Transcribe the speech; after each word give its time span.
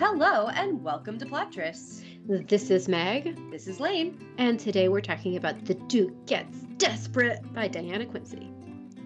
Hello 0.00 0.48
and 0.48 0.82
welcome 0.82 1.18
to 1.18 1.26
Plottress. 1.26 2.02
This 2.26 2.70
is 2.70 2.88
Meg, 2.88 3.38
This 3.50 3.66
is 3.66 3.80
Laine. 3.80 4.18
and 4.38 4.58
today 4.58 4.88
we're 4.88 5.00
talking 5.00 5.36
about 5.36 5.64
The 5.64 5.74
Duke 5.74 6.26
Gets 6.26 6.58
Desperate 6.78 7.40
by 7.52 7.68
Diana 7.68 8.06
Quincy. 8.06 8.50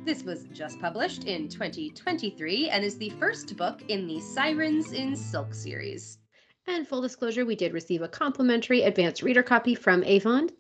This 0.05 0.23
was 0.23 0.45
just 0.53 0.81
published 0.81 1.25
in 1.25 1.49
2023 1.49 2.71
and 2.71 2.85
is 2.85 2.97
the 2.97 3.11
first 3.11 3.57
book 3.57 3.83
in 3.89 4.07
the 4.07 4.21
Sirens 4.21 4.93
in 4.93 5.15
Silk 5.15 5.53
series. 5.53 6.19
And 6.67 6.87
full 6.87 7.03
disclosure, 7.03 7.45
we 7.45 7.57
did 7.57 7.73
receive 7.73 8.03
a 8.03 8.09
complimentary 8.09 8.83
advanced 8.83 9.23
reader 9.23 9.43
copy 9.43 9.75
from 9.75 10.05
Avon. 10.05 10.51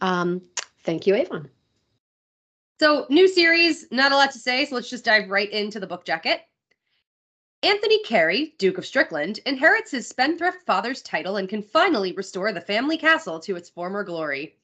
Um, 0.00 0.42
thank 0.84 1.06
you, 1.06 1.14
Avon. 1.14 1.48
So, 2.80 3.06
new 3.08 3.26
series, 3.28 3.86
not 3.90 4.12
a 4.12 4.16
lot 4.16 4.32
to 4.32 4.38
say, 4.38 4.66
so 4.66 4.74
let's 4.74 4.90
just 4.90 5.04
dive 5.04 5.30
right 5.30 5.50
into 5.50 5.80
the 5.80 5.86
book 5.86 6.04
jacket. 6.04 6.42
Anthony 7.62 8.02
Carey, 8.02 8.54
Duke 8.58 8.76
of 8.76 8.84
Strickland, 8.84 9.40
inherits 9.46 9.90
his 9.90 10.06
spendthrift 10.06 10.66
father's 10.66 11.00
title 11.00 11.36
and 11.36 11.48
can 11.48 11.62
finally 11.62 12.12
restore 12.12 12.52
the 12.52 12.60
family 12.60 12.98
castle 12.98 13.40
to 13.40 13.56
its 13.56 13.70
former 13.70 14.04
glory. 14.04 14.58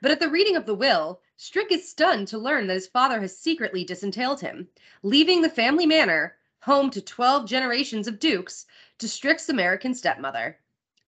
But 0.00 0.12
at 0.12 0.20
the 0.20 0.28
reading 0.28 0.54
of 0.54 0.64
the 0.64 0.74
will, 0.74 1.20
Strick 1.36 1.72
is 1.72 1.90
stunned 1.90 2.28
to 2.28 2.38
learn 2.38 2.68
that 2.68 2.74
his 2.74 2.86
father 2.86 3.20
has 3.20 3.36
secretly 3.36 3.84
disentailed 3.84 4.40
him, 4.40 4.68
leaving 5.02 5.42
the 5.42 5.50
family 5.50 5.86
manor, 5.86 6.36
home 6.60 6.88
to 6.90 7.00
12 7.00 7.46
generations 7.46 8.06
of 8.06 8.20
dukes, 8.20 8.64
to 8.98 9.08
Strick's 9.08 9.48
American 9.48 9.92
stepmother. 9.92 10.58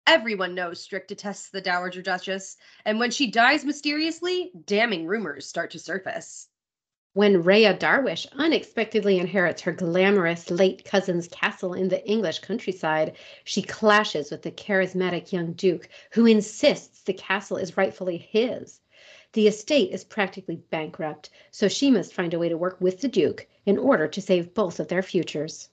Everyone 0.09 0.57
knows 0.57 0.83
Strick 0.83 1.07
detests 1.07 1.51
the 1.51 1.61
Dowager 1.61 2.03
Duchess, 2.03 2.57
and 2.85 2.99
when 2.99 3.13
she 3.13 3.31
dies 3.31 3.65
mysteriously, 3.65 4.51
damning 4.67 5.07
rumors 5.07 5.47
start 5.47 5.71
to 5.71 5.79
surface. 5.79 6.49
When 7.15 7.43
Rhea 7.43 7.73
Darwish 7.73 8.27
unexpectedly 8.33 9.19
inherits 9.19 9.63
her 9.63 9.73
glamorous 9.73 10.51
late 10.51 10.85
cousin's 10.85 11.27
castle 11.27 11.73
in 11.73 11.89
the 11.89 12.07
English 12.07 12.41
countryside, 12.41 13.17
she 13.45 13.63
clashes 13.63 14.31
with 14.31 14.43
the 14.43 14.51
charismatic 14.51 15.33
young 15.33 15.55
Duke, 15.55 15.89
who 16.13 16.27
insists 16.27 17.01
the 17.01 17.15
castle 17.15 17.57
is 17.57 17.79
rightfully 17.79 18.19
his. 18.19 18.81
The 19.33 19.49
estate 19.49 19.91
is 19.91 20.05
practically 20.05 20.57
bankrupt, 20.57 21.31
so 21.51 21.67
she 21.67 21.91
must 21.91 22.13
find 22.13 22.35
a 22.35 22.39
way 22.39 22.51
to 22.51 22.59
work 22.59 22.79
with 22.79 23.01
the 23.01 23.09
Duke 23.09 23.47
in 23.65 23.79
order 23.79 24.07
to 24.07 24.21
save 24.21 24.53
both 24.53 24.79
of 24.79 24.89
their 24.89 25.03
futures. 25.03 25.71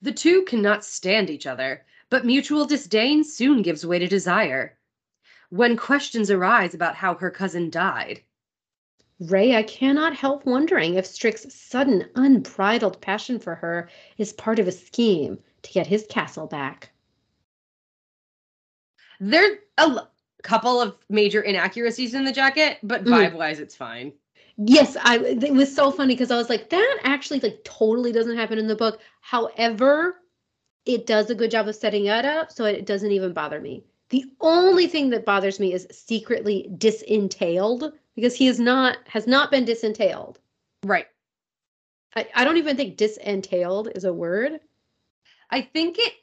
The 0.00 0.12
two 0.12 0.44
cannot 0.44 0.84
stand 0.84 1.30
each 1.30 1.46
other, 1.48 1.84
but 2.10 2.24
mutual 2.24 2.64
disdain 2.64 3.24
soon 3.24 3.60
gives 3.62 3.84
way 3.84 3.98
to 3.98 4.06
desire. 4.06 4.78
When 5.50 5.76
questions 5.76 6.30
arise 6.30 6.74
about 6.74 6.94
how 6.94 7.14
her 7.14 7.30
cousin 7.32 7.70
died, 7.70 8.22
Rhea 9.20 9.64
cannot 9.64 10.14
help 10.14 10.46
wondering 10.46 10.94
if 10.94 11.06
Strick's 11.06 11.52
sudden, 11.52 12.08
unbridled 12.14 13.00
passion 13.00 13.38
for 13.38 13.54
her 13.56 13.88
is 14.16 14.32
part 14.32 14.58
of 14.58 14.68
a 14.68 14.72
scheme 14.72 15.38
to 15.62 15.72
get 15.72 15.86
his 15.86 16.06
castle 16.08 16.46
back. 16.46 16.90
there's 19.20 19.58
a 19.78 19.82
l- 19.82 20.10
couple 20.42 20.80
of 20.80 20.96
major 21.08 21.40
inaccuracies 21.40 22.14
in 22.14 22.24
the 22.24 22.32
jacket, 22.32 22.78
but 22.84 23.02
Mm. 23.04 23.10
vibe 23.10 23.34
wise, 23.34 23.58
it's 23.58 23.74
fine. 23.74 24.12
Yes, 24.56 24.96
I 24.96 25.18
it 25.18 25.52
was 25.52 25.74
so 25.74 25.90
funny 25.90 26.14
because 26.14 26.30
I 26.30 26.36
was 26.36 26.48
like, 26.48 26.70
that 26.70 26.98
actually 27.02 27.40
like 27.40 27.62
totally 27.64 28.12
doesn't 28.12 28.36
happen 28.36 28.58
in 28.58 28.68
the 28.68 28.76
book. 28.76 29.00
However, 29.20 30.22
it 30.86 31.06
does 31.06 31.30
a 31.30 31.34
good 31.34 31.50
job 31.50 31.66
of 31.68 31.74
setting 31.74 32.06
it 32.06 32.24
up 32.24 32.52
so 32.52 32.64
it 32.64 32.86
doesn't 32.86 33.10
even 33.10 33.32
bother 33.32 33.60
me. 33.60 33.84
The 34.10 34.24
only 34.40 34.86
thing 34.86 35.10
that 35.10 35.24
bothers 35.26 35.58
me 35.60 35.72
is 35.72 35.86
secretly 35.90 36.68
disentailed 36.78 37.92
because 38.18 38.34
he 38.34 38.48
is 38.48 38.58
not 38.58 38.96
has 39.06 39.28
not 39.28 39.48
been 39.48 39.64
disentailed. 39.64 40.40
Right. 40.84 41.06
I, 42.16 42.26
I 42.34 42.44
don't 42.44 42.56
even 42.56 42.76
think 42.76 42.96
disentailed 42.96 43.92
is 43.94 44.02
a 44.02 44.12
word. 44.12 44.58
I 45.50 45.60
think 45.60 45.98
it, 46.00 46.14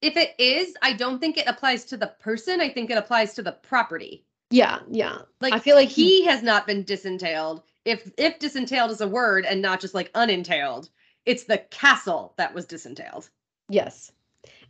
if 0.00 0.16
it 0.16 0.36
is, 0.38 0.76
I 0.82 0.92
don't 0.92 1.18
think 1.18 1.36
it 1.36 1.48
applies 1.48 1.84
to 1.86 1.96
the 1.96 2.14
person. 2.20 2.60
I 2.60 2.68
think 2.68 2.90
it 2.90 2.96
applies 2.96 3.34
to 3.34 3.42
the 3.42 3.50
property. 3.50 4.24
Yeah, 4.50 4.78
yeah. 4.88 5.22
Like 5.40 5.52
I 5.52 5.58
feel 5.58 5.74
like 5.74 5.88
he 5.88 6.20
he 6.20 6.26
has 6.26 6.44
not 6.44 6.64
been 6.64 6.84
disentailed. 6.84 7.64
If 7.84 8.08
if 8.16 8.38
disentailed 8.38 8.92
is 8.92 9.00
a 9.00 9.08
word 9.08 9.44
and 9.46 9.60
not 9.60 9.80
just 9.80 9.94
like 9.94 10.12
unentailed, 10.14 10.90
it's 11.26 11.42
the 11.42 11.58
castle 11.58 12.34
that 12.36 12.54
was 12.54 12.66
disentailed. 12.66 13.30
yes. 13.68 14.12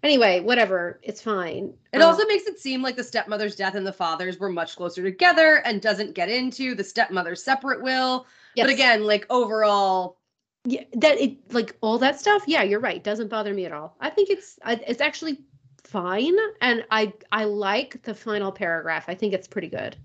Anyway, 0.03 0.41
whatever, 0.41 0.99
it's 1.03 1.21
fine. 1.21 1.75
It 1.93 2.01
Uh, 2.01 2.07
also 2.07 2.25
makes 2.27 2.47
it 2.47 2.59
seem 2.59 2.81
like 2.83 2.97
the 2.97 3.05
stepmother's 3.05 3.55
death 3.55 3.75
and 3.75 3.87
the 3.87 3.93
father's 3.93 4.39
were 4.39 4.49
much 4.49 4.77
closer 4.77 5.03
together 5.03 5.57
and 5.67 5.83
doesn't 5.83 6.15
get 6.15 6.31
into 6.31 6.75
the 6.75 6.85
stepmother's 6.85 7.43
separate 7.43 7.83
will. 7.83 8.27
yes. 8.55 8.65
But 8.67 8.73
again, 8.73 9.05
like 9.05 9.27
overall, 9.29 10.17
yeah, 10.65 10.85
that 10.95 11.21
it 11.21 11.53
like 11.53 11.77
all 11.83 11.99
that 11.99 12.19
stuff. 12.19 12.45
Yeah, 12.47 12.63
you're 12.63 12.81
right. 12.81 13.03
Doesn't 13.05 13.29
bother 13.29 13.53
me 13.55 13.67
at 13.67 13.73
all. 13.73 13.97
I 14.01 14.11
think 14.11 14.31
it's 14.31 14.59
it's 14.67 15.01
actually 15.03 15.39
fine, 15.85 16.37
and 16.61 16.85
I 16.91 17.13
I 17.33 17.45
like 17.45 18.03
the 18.03 18.15
final 18.15 18.53
paragraph. 18.53 19.05
I 19.09 19.15
think 19.15 19.35
it's 19.35 19.49
pretty 19.49 19.69
good. 19.69 19.97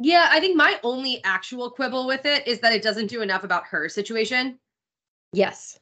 yeah, 0.00 0.28
I 0.30 0.40
think 0.40 0.56
my 0.56 0.78
only 0.82 1.22
actual 1.24 1.70
quibble 1.70 2.06
with 2.06 2.24
it 2.24 2.46
is 2.46 2.60
that 2.60 2.72
it 2.72 2.82
doesn't 2.82 3.08
do 3.08 3.20
enough 3.22 3.44
about 3.44 3.64
her 3.66 3.88
situation. 3.88 4.58
Yes. 5.32 5.78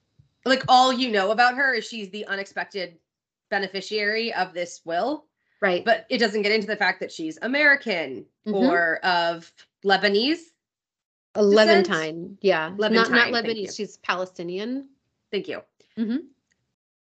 Like 0.46 0.62
all 0.68 0.92
you 0.92 1.10
know 1.10 1.30
about 1.32 1.56
her 1.56 1.74
is 1.74 1.84
she's 1.86 2.08
the 2.10 2.24
unexpected 2.26 2.98
beneficiary 3.50 4.32
of 4.32 4.54
this 4.54 4.80
will, 4.84 5.26
Right. 5.60 5.84
but 5.84 6.06
it 6.08 6.18
doesn't 6.18 6.42
get 6.42 6.52
into 6.52 6.66
the 6.66 6.76
fact 6.76 7.00
that 7.00 7.12
she's 7.12 7.38
American 7.42 8.26
Mhm. 8.46 8.54
or 8.54 8.96
of 9.04 9.52
Lebanese. 9.84 10.38
a 11.34 11.42
Levantine. 11.44 12.38
Yeah. 12.40 12.70
Not 12.70 12.78
Levantine, 12.80 13.12
not 13.12 13.28
you. 13.28 13.34
Lebanese. 13.66 13.76
She's 13.76 13.98
Palestinian. 13.98 14.88
Thank 15.30 15.48
you. 15.48 15.60
Mhm. 15.98 16.28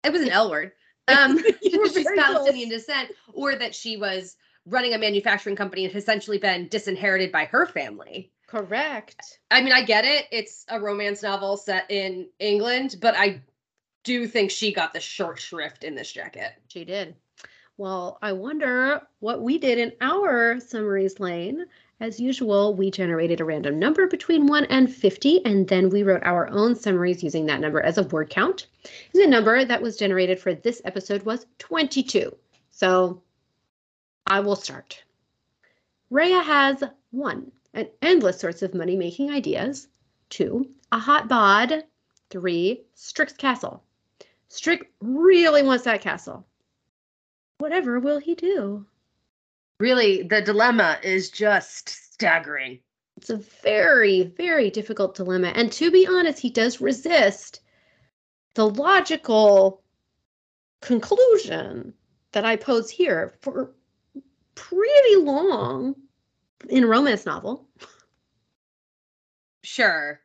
It 0.03 0.11
was 0.11 0.21
an 0.23 0.29
L 0.29 0.49
word. 0.51 0.73
Um, 1.07 1.37
she's 1.61 2.07
Palestinian 2.17 2.67
descent, 2.67 3.11
or 3.31 3.55
that 3.55 3.75
she 3.75 3.95
was 3.95 4.35
running 4.65 4.93
a 4.95 4.97
manufacturing 4.97 5.55
company 5.55 5.85
and 5.85 5.93
has 5.93 6.01
essentially 6.03 6.39
been 6.39 6.67
disinherited 6.67 7.31
by 7.31 7.45
her 7.45 7.67
family. 7.67 8.31
Correct. 8.47 9.39
I 9.49 9.61
mean, 9.61 9.73
I 9.73 9.83
get 9.83 10.05
it. 10.05 10.27
It's 10.31 10.65
a 10.69 10.79
romance 10.79 11.23
novel 11.23 11.57
set 11.57 11.89
in 11.89 12.27
England, 12.39 12.97
but 13.01 13.15
I 13.15 13.41
do 14.03 14.27
think 14.27 14.51
she 14.51 14.71
got 14.71 14.93
the 14.93 14.99
short 14.99 15.39
shrift 15.39 15.83
in 15.83 15.95
this 15.95 16.11
jacket. 16.11 16.53
She 16.67 16.85
did. 16.85 17.15
Well, 17.77 18.19
I 18.21 18.31
wonder 18.31 19.01
what 19.19 19.41
we 19.41 19.57
did 19.57 19.79
in 19.79 19.91
our 19.99 20.59
summaries 20.59 21.19
Laine. 21.19 21.65
As 21.99 22.19
usual, 22.19 22.75
we 22.75 22.91
generated 22.91 23.41
a 23.41 23.45
random 23.45 23.79
number 23.79 24.05
between 24.07 24.47
1 24.47 24.65
and 24.65 24.93
50, 24.93 25.45
and 25.45 25.67
then 25.67 25.89
we 25.89 26.03
wrote 26.03 26.23
our 26.23 26.47
own 26.49 26.75
summaries 26.75 27.23
using 27.23 27.45
that 27.47 27.61
number 27.61 27.81
as 27.81 27.97
a 27.97 28.03
word 28.03 28.29
count. 28.29 28.67
And 29.13 29.23
the 29.23 29.27
number 29.27 29.65
that 29.65 29.81
was 29.81 29.97
generated 29.97 30.39
for 30.39 30.53
this 30.53 30.81
episode 30.85 31.23
was 31.23 31.45
22. 31.59 32.35
So 32.71 33.21
I 34.27 34.41
will 34.41 34.55
start. 34.55 35.03
Rhea 36.09 36.41
has 36.41 36.83
1. 37.11 37.51
An 37.75 37.89
endless 38.01 38.39
sorts 38.39 38.61
of 38.61 38.73
money 38.73 38.95
making 38.95 39.29
ideas. 39.31 39.89
2. 40.29 40.65
A 40.93 40.97
hot 40.97 41.27
bod. 41.27 41.83
3. 42.29 42.81
Strick's 42.93 43.33
castle. 43.33 43.83
Strick 44.47 44.91
really 45.01 45.61
wants 45.61 45.83
that 45.83 46.01
castle. 46.01 46.47
Whatever 47.57 47.99
will 47.99 48.19
he 48.19 48.33
do? 48.33 48.85
Really, 49.81 50.23
the 50.23 50.41
dilemma 50.41 50.99
is 51.03 51.29
just 51.29 51.89
staggering. 51.89 52.79
It's 53.17 53.29
a 53.29 53.37
very, 53.37 54.23
very 54.23 54.69
difficult 54.69 55.15
dilemma. 55.15 55.49
And 55.49 55.69
to 55.73 55.91
be 55.91 56.07
honest, 56.07 56.39
he 56.39 56.49
does 56.49 56.79
resist 56.79 57.59
the 58.53 58.69
logical 58.69 59.83
conclusion 60.81 61.93
that 62.31 62.45
I 62.45 62.55
pose 62.55 62.89
here 62.89 63.33
for 63.41 63.71
pretty 64.55 65.15
long 65.17 65.95
in 66.69 66.83
a 66.83 66.87
romance 66.87 67.25
novel. 67.25 67.67
Sure. 69.63 70.21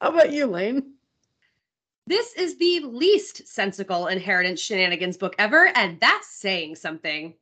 How 0.00 0.10
about 0.10 0.32
you, 0.32 0.46
Laine? 0.46 0.94
This 2.06 2.32
is 2.34 2.56
the 2.58 2.80
least 2.80 3.46
sensical 3.46 4.06
inheritance 4.08 4.60
shenanigans 4.60 5.16
book 5.16 5.34
ever, 5.38 5.70
and 5.76 6.00
that's 6.00 6.28
saying 6.28 6.76
something. 6.76 7.34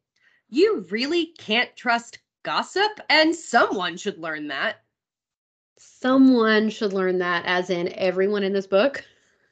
You 0.50 0.86
really 0.90 1.26
can't 1.38 1.74
trust 1.76 2.18
gossip, 2.42 3.00
and 3.08 3.34
someone 3.34 3.96
should 3.96 4.18
learn 4.18 4.48
that. 4.48 4.82
Someone 5.78 6.70
should 6.70 6.92
learn 6.92 7.18
that, 7.18 7.44
as 7.46 7.70
in 7.70 7.92
everyone 7.94 8.42
in 8.42 8.52
this 8.52 8.66
book. 8.66 9.04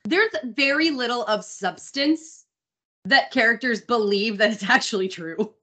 There's 0.05 0.34
very 0.44 0.90
little 0.90 1.25
of 1.25 1.44
substance 1.44 2.46
that 3.05 3.31
characters 3.31 3.81
believe 3.81 4.38
that 4.38 4.52
it's 4.52 4.62
actually 4.69 5.08
true. 5.08 5.55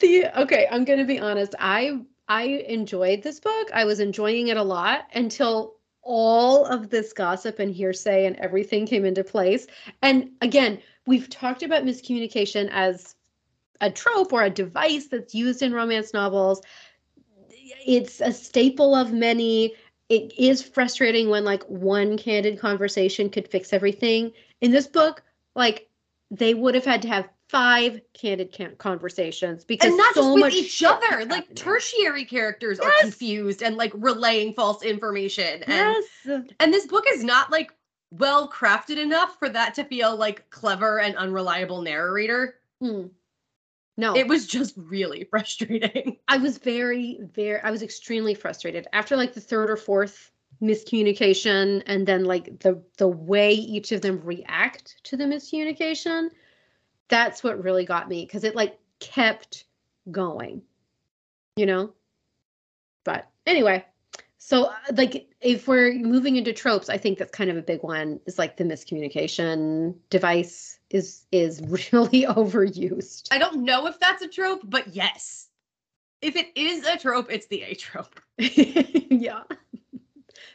The 0.00 0.26
okay 0.40 0.66
i'm 0.70 0.84
gonna 0.84 1.04
be 1.04 1.18
honest 1.18 1.54
i 1.58 1.98
i 2.28 2.42
enjoyed 2.42 3.22
this 3.22 3.40
book. 3.40 3.70
I 3.72 3.84
was 3.84 4.00
enjoying 4.00 4.48
it 4.48 4.56
a 4.56 4.62
lot 4.62 5.06
until 5.14 5.74
all 6.02 6.66
of 6.66 6.90
this 6.90 7.12
gossip 7.12 7.58
and 7.58 7.72
hearsay 7.72 8.26
and 8.26 8.36
everything 8.36 8.86
came 8.86 9.04
into 9.04 9.24
place. 9.24 9.66
And 10.02 10.30
again 10.40 10.80
we've 11.06 11.28
talked 11.28 11.62
about 11.62 11.84
miscommunication 11.84 12.68
as 12.72 13.14
a 13.80 13.90
trope 13.90 14.32
or 14.32 14.42
a 14.42 14.50
device 14.50 15.08
that's 15.08 15.34
used 15.34 15.62
in 15.62 15.72
romance 15.72 16.12
novels. 16.14 16.62
It's 17.86 18.20
a 18.20 18.32
staple 18.32 18.94
of 18.94 19.12
many. 19.12 19.74
It 20.08 20.32
is 20.38 20.62
frustrating 20.62 21.28
when 21.28 21.44
like 21.44 21.62
one 21.64 22.16
candid 22.16 22.58
conversation 22.58 23.28
could 23.28 23.48
fix 23.48 23.72
everything. 23.72 24.32
In 24.60 24.70
this 24.70 24.86
book 24.86 25.22
like 25.54 25.88
they 26.30 26.54
would 26.54 26.74
have 26.74 26.84
had 26.84 27.02
to 27.02 27.08
have 27.08 27.28
five 27.48 28.00
candid 28.14 28.52
can- 28.52 28.74
conversations 28.76 29.64
because 29.64 29.88
and 29.88 29.96
not 29.96 30.14
so 30.14 30.22
just 30.22 30.42
with 30.44 30.54
each 30.54 30.82
other 30.82 31.24
like 31.26 31.54
tertiary 31.54 32.24
characters 32.24 32.80
are 32.80 32.90
confused 33.00 33.62
and 33.62 33.76
like 33.76 33.92
relaying 33.94 34.54
false 34.54 34.82
information 34.82 35.62
and 35.64 36.04
Yes. 36.24 36.42
and 36.58 36.72
this 36.72 36.86
book 36.86 37.04
is 37.08 37.22
not 37.22 37.50
like 37.52 37.70
well 38.10 38.50
crafted 38.50 38.96
enough 38.96 39.38
for 39.38 39.48
that 39.50 39.74
to 39.74 39.84
feel 39.84 40.16
like 40.16 40.48
clever 40.50 41.00
and 41.00 41.16
unreliable 41.16 41.82
narrator 41.82 42.56
Hmm. 42.80 43.06
No, 43.96 44.16
it 44.16 44.26
was 44.26 44.46
just 44.46 44.74
really 44.76 45.24
frustrating 45.30 46.16
I 46.26 46.38
was 46.38 46.58
very, 46.58 47.20
very, 47.34 47.60
I 47.60 47.70
was 47.70 47.82
extremely 47.82 48.34
frustrated 48.34 48.88
after 48.92 49.16
like 49.16 49.34
the 49.34 49.40
third 49.40 49.70
or 49.70 49.76
fourth 49.76 50.32
miscommunication, 50.60 51.82
and 51.86 52.06
then 52.06 52.24
like 52.24 52.58
the 52.60 52.82
the 52.98 53.08
way 53.08 53.52
each 53.52 53.92
of 53.92 54.00
them 54.00 54.20
react 54.24 54.96
to 55.04 55.16
the 55.16 55.24
miscommunication. 55.24 56.30
That's 57.08 57.44
what 57.44 57.62
really 57.62 57.84
got 57.84 58.08
me 58.08 58.24
because 58.24 58.44
it 58.44 58.54
like 58.54 58.78
kept 59.00 59.64
going, 60.10 60.62
you 61.56 61.66
know. 61.66 61.92
But 63.04 63.30
anyway, 63.46 63.84
so 64.38 64.66
uh, 64.66 64.74
like 64.96 65.28
if 65.40 65.68
we're 65.68 65.92
moving 65.94 66.36
into 66.36 66.52
tropes, 66.52 66.88
I 66.88 66.96
think 66.96 67.18
that's 67.18 67.30
kind 67.30 67.50
of 67.50 67.56
a 67.56 67.62
big 67.62 67.82
one. 67.82 68.20
Is 68.26 68.38
like 68.38 68.56
the 68.56 68.64
miscommunication 68.64 69.94
device 70.10 70.78
is 70.90 71.26
is 71.32 71.60
really 71.92 72.22
overused. 72.24 73.28
i 73.32 73.38
don't 73.38 73.64
know 73.64 73.86
if 73.86 73.98
that's 73.98 74.22
a 74.22 74.28
trope 74.28 74.60
but 74.64 74.86
yes 74.94 75.48
if 76.22 76.36
it 76.36 76.48
is 76.54 76.86
a 76.86 76.96
trope 76.96 77.30
it's 77.30 77.46
the 77.48 77.62
a 77.62 77.74
trope 77.74 78.20
yeah. 78.38 79.42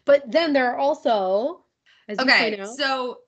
But 0.06 0.32
then 0.32 0.54
there 0.54 0.72
are 0.72 0.78
also, 0.78 1.64
okay 2.10 2.60
so 2.78 3.20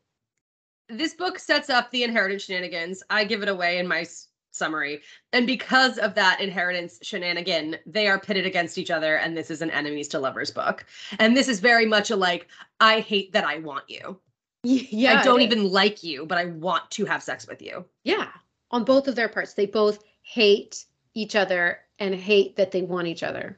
this 0.92 1.14
book 1.14 1.40
sets 1.40 1.70
up 1.70 1.90
the 1.92 2.04
inheritance 2.04 2.44
shenanigans. 2.44 3.04
I 3.10 3.24
give 3.24 3.42
it 3.44 3.50
away 3.50 3.78
in 3.80 3.88
my 3.88 4.02
s- 4.02 4.28
summary. 4.52 5.02
And 5.34 5.48
because 5.48 5.98
of 5.98 6.14
that 6.16 6.42
inheritance 6.42 7.00
shenanigan 7.02 7.78
they 7.86 8.08
are 8.08 8.20
pitted 8.20 8.46
against 8.46 8.78
each 8.78 8.92
other 8.92 9.16
and 9.16 9.36
this 9.36 9.50
is 9.50 9.62
an 9.62 9.72
enemies 9.72 10.08
to 10.10 10.20
lovers 10.20 10.52
book. 10.52 10.86
And 11.20 11.36
this 11.38 11.48
is 11.48 11.60
very 11.60 11.86
much 11.86 12.12
a 12.12 12.16
like 12.16 12.48
i 12.80 13.00
hate 13.00 13.32
that 13.34 13.46
i 13.46 13.58
want 13.60 13.86
you. 13.88 14.20
Yeah, 14.64 15.20
i 15.20 15.24
don't 15.24 15.42
even 15.42 15.72
like 15.72 16.04
you 16.04 16.26
but 16.26 16.38
i 16.38 16.46
want 16.46 16.90
to 16.92 17.06
have 17.06 17.24
sex 17.24 17.48
with 17.48 17.62
you. 17.62 17.86
Yeah, 18.04 18.28
on 18.72 18.84
both 18.84 19.08
of 19.08 19.16
their 19.16 19.30
parts, 19.30 19.54
they 19.54 19.66
both 19.66 20.04
hate 20.22 20.86
each 21.14 21.36
other 21.36 21.80
and 22.00 22.14
hate 22.14 22.56
that 22.58 22.72
they 22.72 22.82
want 22.82 23.08
each 23.08 23.24
other. 23.24 23.58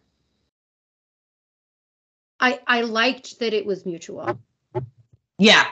I 2.40 2.60
I 2.68 2.82
liked 2.82 3.40
that 3.40 3.54
it 3.54 3.66
was 3.66 3.86
mutual. 3.86 4.38
yeah 5.40 5.68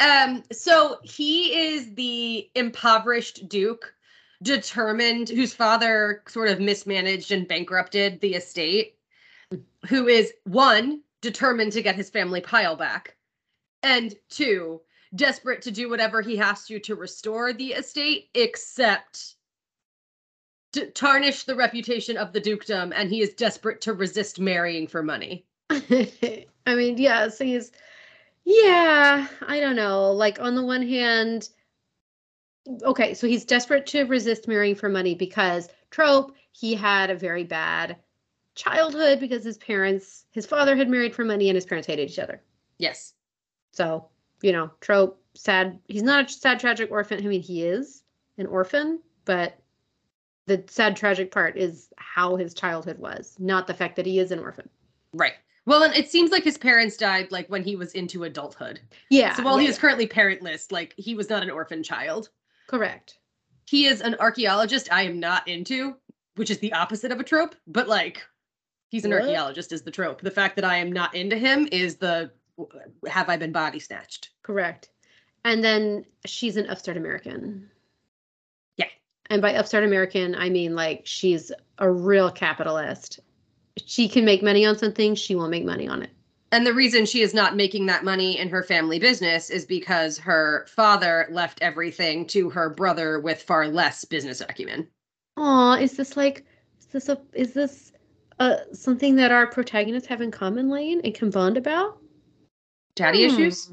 um 0.00 0.42
so 0.52 0.98
he 1.02 1.54
is 1.54 1.94
the 1.94 2.48
impoverished 2.54 3.48
duke 3.48 3.94
determined 4.42 5.28
whose 5.28 5.52
father 5.52 6.22
sort 6.28 6.48
of 6.48 6.60
mismanaged 6.60 7.32
and 7.32 7.48
bankrupted 7.48 8.20
the 8.20 8.34
estate 8.34 8.96
who 9.88 10.06
is 10.06 10.32
one 10.44 11.00
determined 11.20 11.72
to 11.72 11.82
get 11.82 11.96
his 11.96 12.10
family 12.10 12.40
pile 12.40 12.76
back 12.76 13.16
and 13.82 14.14
two 14.28 14.80
desperate 15.14 15.62
to 15.62 15.70
do 15.70 15.88
whatever 15.88 16.22
he 16.22 16.36
has 16.36 16.64
to 16.66 16.78
to 16.78 16.94
restore 16.94 17.52
the 17.52 17.72
estate 17.72 18.28
except 18.34 19.34
to 20.72 20.86
tarnish 20.90 21.44
the 21.44 21.54
reputation 21.54 22.16
of 22.16 22.32
the 22.32 22.40
dukedom 22.40 22.92
and 22.94 23.10
he 23.10 23.22
is 23.22 23.34
desperate 23.34 23.80
to 23.80 23.92
resist 23.94 24.38
marrying 24.38 24.86
for 24.86 25.02
money. 25.02 25.46
I 25.70 26.46
mean, 26.66 26.98
yeah, 26.98 27.28
so 27.28 27.44
he's 27.44 27.72
yeah, 28.48 29.26
I 29.46 29.60
don't 29.60 29.76
know. 29.76 30.10
Like 30.12 30.40
on 30.40 30.54
the 30.54 30.64
one 30.64 30.80
hand, 30.80 31.50
okay, 32.82 33.12
so 33.12 33.26
he's 33.26 33.44
desperate 33.44 33.84
to 33.88 34.04
resist 34.04 34.48
marrying 34.48 34.74
for 34.74 34.88
money 34.88 35.14
because 35.14 35.68
trope, 35.90 36.34
he 36.52 36.74
had 36.74 37.10
a 37.10 37.14
very 37.14 37.44
bad 37.44 37.96
childhood 38.54 39.20
because 39.20 39.44
his 39.44 39.58
parents, 39.58 40.24
his 40.30 40.46
father 40.46 40.76
had 40.76 40.88
married 40.88 41.14
for 41.14 41.26
money 41.26 41.50
and 41.50 41.56
his 41.56 41.66
parents 41.66 41.86
hated 41.86 42.08
each 42.10 42.18
other. 42.18 42.42
yes 42.78 43.12
So, 43.72 44.08
you 44.40 44.52
know, 44.52 44.70
trope, 44.80 45.22
sad. 45.34 45.78
He's 45.86 46.02
not 46.02 46.24
a 46.24 46.32
sad, 46.32 46.58
tragic 46.58 46.90
orphan. 46.90 47.22
I 47.22 47.28
mean, 47.28 47.42
he 47.42 47.64
is 47.64 48.02
an 48.38 48.46
orphan, 48.46 49.00
but 49.26 49.58
the 50.46 50.64
sad, 50.68 50.96
tragic 50.96 51.30
part 51.30 51.58
is 51.58 51.90
how 51.96 52.36
his 52.36 52.54
childhood 52.54 52.98
was, 52.98 53.36
not 53.38 53.66
the 53.66 53.74
fact 53.74 53.96
that 53.96 54.06
he 54.06 54.18
is 54.18 54.32
an 54.32 54.38
orphan. 54.38 54.70
Right. 55.12 55.34
Well, 55.68 55.82
and 55.82 55.94
it 55.94 56.10
seems 56.10 56.30
like 56.30 56.44
his 56.44 56.56
parents 56.56 56.96
died 56.96 57.30
like 57.30 57.46
when 57.48 57.62
he 57.62 57.76
was 57.76 57.92
into 57.92 58.24
adulthood. 58.24 58.80
Yeah. 59.10 59.34
so 59.34 59.42
while 59.42 59.56
yeah, 59.56 59.64
he 59.64 59.68
is 59.68 59.76
yeah. 59.76 59.80
currently 59.82 60.06
parentless, 60.08 60.72
like 60.72 60.94
he 60.96 61.14
was 61.14 61.28
not 61.28 61.42
an 61.42 61.50
orphan 61.50 61.82
child. 61.82 62.30
correct. 62.68 63.18
He 63.66 63.84
is 63.84 64.00
an 64.00 64.14
archaeologist 64.18 64.88
I 64.90 65.02
am 65.02 65.20
not 65.20 65.46
into, 65.46 65.94
which 66.36 66.50
is 66.50 66.58
the 66.58 66.72
opposite 66.72 67.12
of 67.12 67.20
a 67.20 67.22
trope, 67.24 67.54
but 67.66 67.86
like 67.86 68.26
he's 68.88 69.04
an 69.04 69.10
What? 69.10 69.20
archaeologist 69.20 69.72
is 69.72 69.82
the 69.82 69.90
trope. 69.90 70.22
The 70.22 70.30
fact 70.30 70.56
that 70.56 70.64
I 70.64 70.78
am 70.78 70.90
not 70.90 71.14
into 71.14 71.36
him 71.36 71.68
is 71.70 71.96
the 71.96 72.30
have 73.06 73.28
I 73.28 73.36
been 73.36 73.52
body 73.52 73.78
snatched? 73.78 74.30
Correct. 74.42 74.88
And 75.44 75.62
then 75.62 76.06
she's 76.24 76.56
an 76.56 76.66
upstart 76.70 76.96
American. 76.96 77.70
Yeah. 78.78 78.86
And 79.28 79.42
by 79.42 79.54
upstart 79.54 79.84
American, 79.84 80.34
I 80.34 80.48
mean 80.48 80.74
like 80.74 81.02
she's 81.04 81.52
a 81.76 81.90
real 81.90 82.30
capitalist. 82.30 83.20
She 83.86 84.08
can 84.08 84.24
make 84.24 84.42
money 84.42 84.64
on 84.66 84.76
something, 84.78 85.14
she 85.14 85.34
will 85.34 85.48
make 85.48 85.64
money 85.64 85.88
on 85.88 86.02
it. 86.02 86.10
And 86.50 86.66
the 86.66 86.72
reason 86.72 87.04
she 87.04 87.20
is 87.20 87.34
not 87.34 87.56
making 87.56 87.86
that 87.86 88.04
money 88.04 88.38
in 88.38 88.48
her 88.48 88.62
family 88.62 88.98
business 88.98 89.50
is 89.50 89.66
because 89.66 90.16
her 90.18 90.66
father 90.68 91.26
left 91.30 91.58
everything 91.60 92.26
to 92.28 92.48
her 92.50 92.70
brother 92.70 93.20
with 93.20 93.42
far 93.42 93.68
less 93.68 94.04
business 94.04 94.40
acumen. 94.40 94.88
Aw, 95.36 95.74
is 95.76 95.96
this 95.96 96.16
like 96.16 96.46
is 96.80 96.86
this 96.86 97.08
a 97.10 97.18
is 97.34 97.52
this 97.52 97.92
uh 98.38 98.56
something 98.72 99.14
that 99.16 99.30
our 99.30 99.46
protagonists 99.46 100.08
have 100.08 100.22
in 100.22 100.30
common, 100.30 100.70
Laine, 100.70 101.00
and 101.04 101.14
can 101.14 101.28
bond 101.30 101.58
about? 101.58 101.98
Daddy 102.96 103.28
Hmm. 103.28 103.34
issues? 103.34 103.72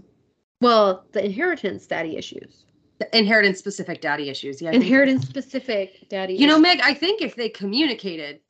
Well, 0.61 1.05
the 1.13 1.23
inheritance 1.23 1.87
daddy 1.87 2.17
issues. 2.17 2.65
The 2.99 3.17
inheritance 3.17 3.59
specific 3.59 4.01
daddy 4.01 4.29
issues. 4.29 4.61
Yeah. 4.61 4.71
Inheritance 4.71 5.27
specific 5.27 6.07
daddy 6.09 6.35
You 6.35 6.47
know. 6.47 6.59
Meg, 6.59 6.79
I 6.83 6.93
think 6.93 7.21
if 7.21 7.35
they 7.35 7.49
communicated, 7.49 8.39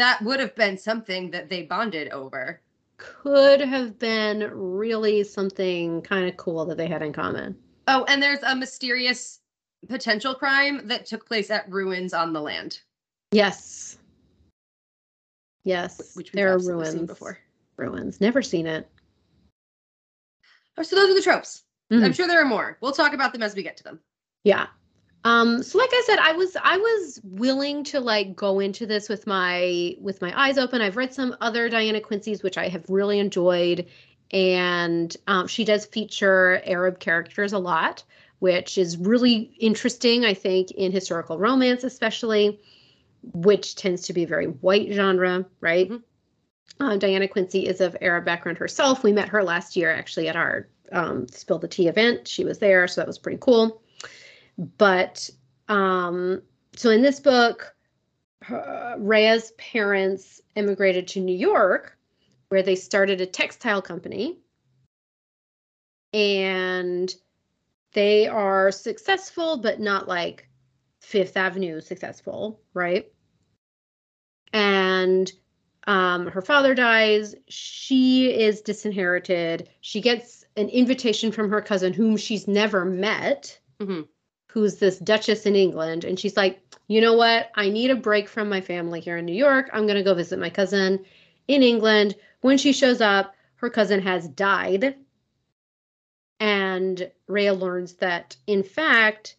that 0.00 0.22
would 0.22 0.40
have 0.40 0.54
been 0.56 0.78
something 0.78 1.30
that 1.30 1.48
they 1.50 1.62
bonded 1.62 2.08
over. 2.10 2.60
could 2.96 3.60
have 3.60 3.98
been 3.98 4.50
really 4.52 5.22
something 5.24 6.02
kind 6.02 6.28
of 6.28 6.36
cool 6.36 6.64
that 6.66 6.76
they 6.76 6.86
had 6.86 7.00
in 7.02 7.12
common. 7.12 7.56
Oh, 7.88 8.04
and 8.08 8.22
there's 8.22 8.42
a 8.42 8.54
mysterious 8.54 9.40
potential 9.88 10.34
crime 10.34 10.86
that 10.86 11.06
took 11.06 11.26
place 11.26 11.50
at 11.50 11.70
ruins 11.70 12.12
on 12.12 12.32
the 12.34 12.40
land, 12.40 12.80
Yes. 13.32 13.98
Yes. 15.64 16.14
which 16.14 16.32
there 16.32 16.52
are 16.52 16.58
ruins 16.58 17.06
before. 17.06 17.38
Ruins. 17.76 18.20
Never 18.20 18.42
seen 18.42 18.66
it. 18.66 18.86
Oh, 20.76 20.82
so 20.82 20.96
those 20.96 21.10
are 21.10 21.14
the 21.14 21.22
tropes. 21.22 21.64
Mhm. 21.90 22.04
I'm 22.04 22.12
sure 22.12 22.26
there 22.26 22.40
are 22.42 22.44
more. 22.46 22.76
We'll 22.80 22.92
talk 22.92 23.12
about 23.14 23.32
them 23.32 23.42
as 23.42 23.54
we 23.54 23.62
get 23.62 23.76
to 23.78 23.84
them. 23.84 24.00
Yeah. 24.44 24.66
Um, 25.24 25.62
so 25.62 25.78
like 25.78 25.90
I 25.92 26.02
said, 26.06 26.18
I 26.18 26.32
was 26.32 26.56
I 26.62 26.78
was 26.78 27.20
willing 27.22 27.84
to 27.84 28.00
like 28.00 28.34
go 28.34 28.58
into 28.60 28.86
this 28.86 29.08
with 29.08 29.26
my 29.26 29.94
with 30.00 30.22
my 30.22 30.32
eyes 30.38 30.56
open. 30.56 30.80
I've 30.80 30.96
read 30.96 31.12
some 31.12 31.36
other 31.40 31.68
Diana 31.68 32.00
Quincy's 32.00 32.42
which 32.42 32.56
I 32.56 32.68
have 32.68 32.88
really 32.88 33.18
enjoyed, 33.18 33.86
and 34.30 35.14
um, 35.26 35.46
she 35.46 35.64
does 35.64 35.84
feature 35.84 36.62
Arab 36.64 37.00
characters 37.00 37.52
a 37.52 37.58
lot, 37.58 38.02
which 38.38 38.78
is 38.78 38.96
really 38.96 39.52
interesting. 39.58 40.24
I 40.24 40.32
think 40.32 40.70
in 40.70 40.90
historical 40.90 41.38
romance, 41.38 41.84
especially, 41.84 42.58
which 43.34 43.76
tends 43.76 44.02
to 44.06 44.14
be 44.14 44.22
a 44.22 44.28
very 44.28 44.46
white 44.46 44.90
genre, 44.92 45.44
right? 45.60 45.90
Mhm. 45.90 46.02
Uh, 46.78 46.96
Diana 46.96 47.28
Quincy 47.28 47.66
is 47.66 47.82
of 47.82 47.94
Arab 48.00 48.24
background 48.24 48.56
herself. 48.56 49.02
We 49.04 49.12
met 49.12 49.28
her 49.28 49.44
last 49.44 49.76
year 49.76 49.92
actually 49.92 50.28
at 50.28 50.36
our 50.36 50.66
um, 50.92 51.28
Spill 51.28 51.58
the 51.58 51.68
Tea 51.68 51.88
event. 51.88 52.26
She 52.26 52.46
was 52.46 52.58
there, 52.58 52.88
so 52.88 53.02
that 53.02 53.06
was 53.06 53.18
pretty 53.18 53.38
cool 53.38 53.82
but 54.58 55.28
um 55.68 56.42
so 56.76 56.90
in 56.90 57.02
this 57.02 57.20
book 57.20 57.74
her, 58.42 58.96
Rhea's 58.98 59.52
parents 59.58 60.40
immigrated 60.56 61.08
to 61.08 61.20
New 61.20 61.36
York 61.36 61.96
where 62.48 62.62
they 62.62 62.74
started 62.74 63.20
a 63.20 63.26
textile 63.26 63.82
company 63.82 64.38
and 66.12 67.14
they 67.92 68.26
are 68.26 68.70
successful 68.72 69.58
but 69.58 69.80
not 69.80 70.08
like 70.08 70.48
Fifth 71.00 71.36
Avenue 71.36 71.80
successful, 71.80 72.60
right? 72.74 73.10
And 74.52 75.30
um, 75.86 76.26
her 76.26 76.42
father 76.42 76.74
dies. 76.74 77.34
She 77.48 78.32
is 78.32 78.60
disinherited. 78.60 79.68
She 79.80 80.00
gets 80.00 80.44
an 80.56 80.68
invitation 80.68 81.32
from 81.32 81.50
her 81.50 81.60
cousin, 81.62 81.92
whom 81.92 82.16
she's 82.16 82.46
never 82.46 82.84
met, 82.84 83.58
Mhm. 83.80 84.06
Who's 84.52 84.76
this 84.76 84.98
duchess 84.98 85.46
in 85.46 85.54
England. 85.54 86.04
And 86.04 86.18
she's 86.18 86.36
like, 86.36 86.60
you 86.88 87.00
know 87.00 87.14
what? 87.14 87.50
I 87.54 87.68
need 87.70 87.90
a 87.90 87.96
break 87.96 88.28
from 88.28 88.48
my 88.48 88.60
family 88.60 89.00
here 89.00 89.16
in 89.16 89.24
New 89.24 89.34
York. 89.34 89.70
I'm 89.72 89.86
going 89.86 89.96
to 89.98 90.02
go 90.02 90.14
visit 90.14 90.38
my 90.38 90.50
cousin 90.50 91.04
in 91.48 91.62
England. 91.62 92.16
When 92.40 92.58
she 92.58 92.72
shows 92.72 93.00
up, 93.00 93.34
her 93.56 93.70
cousin 93.70 94.00
has 94.02 94.26
died. 94.28 94.96
and 96.40 97.10
Rhea 97.28 97.52
learns 97.52 97.94
that 97.96 98.34
in 98.46 98.62
fact 98.62 99.36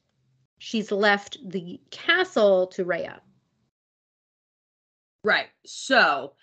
she's 0.60 0.92
left 0.92 1.38
the 1.44 1.82
castle 1.90 2.68
to 2.68 2.86
Rhea. 2.86 3.20
Right. 5.24 5.48
So 5.66 6.34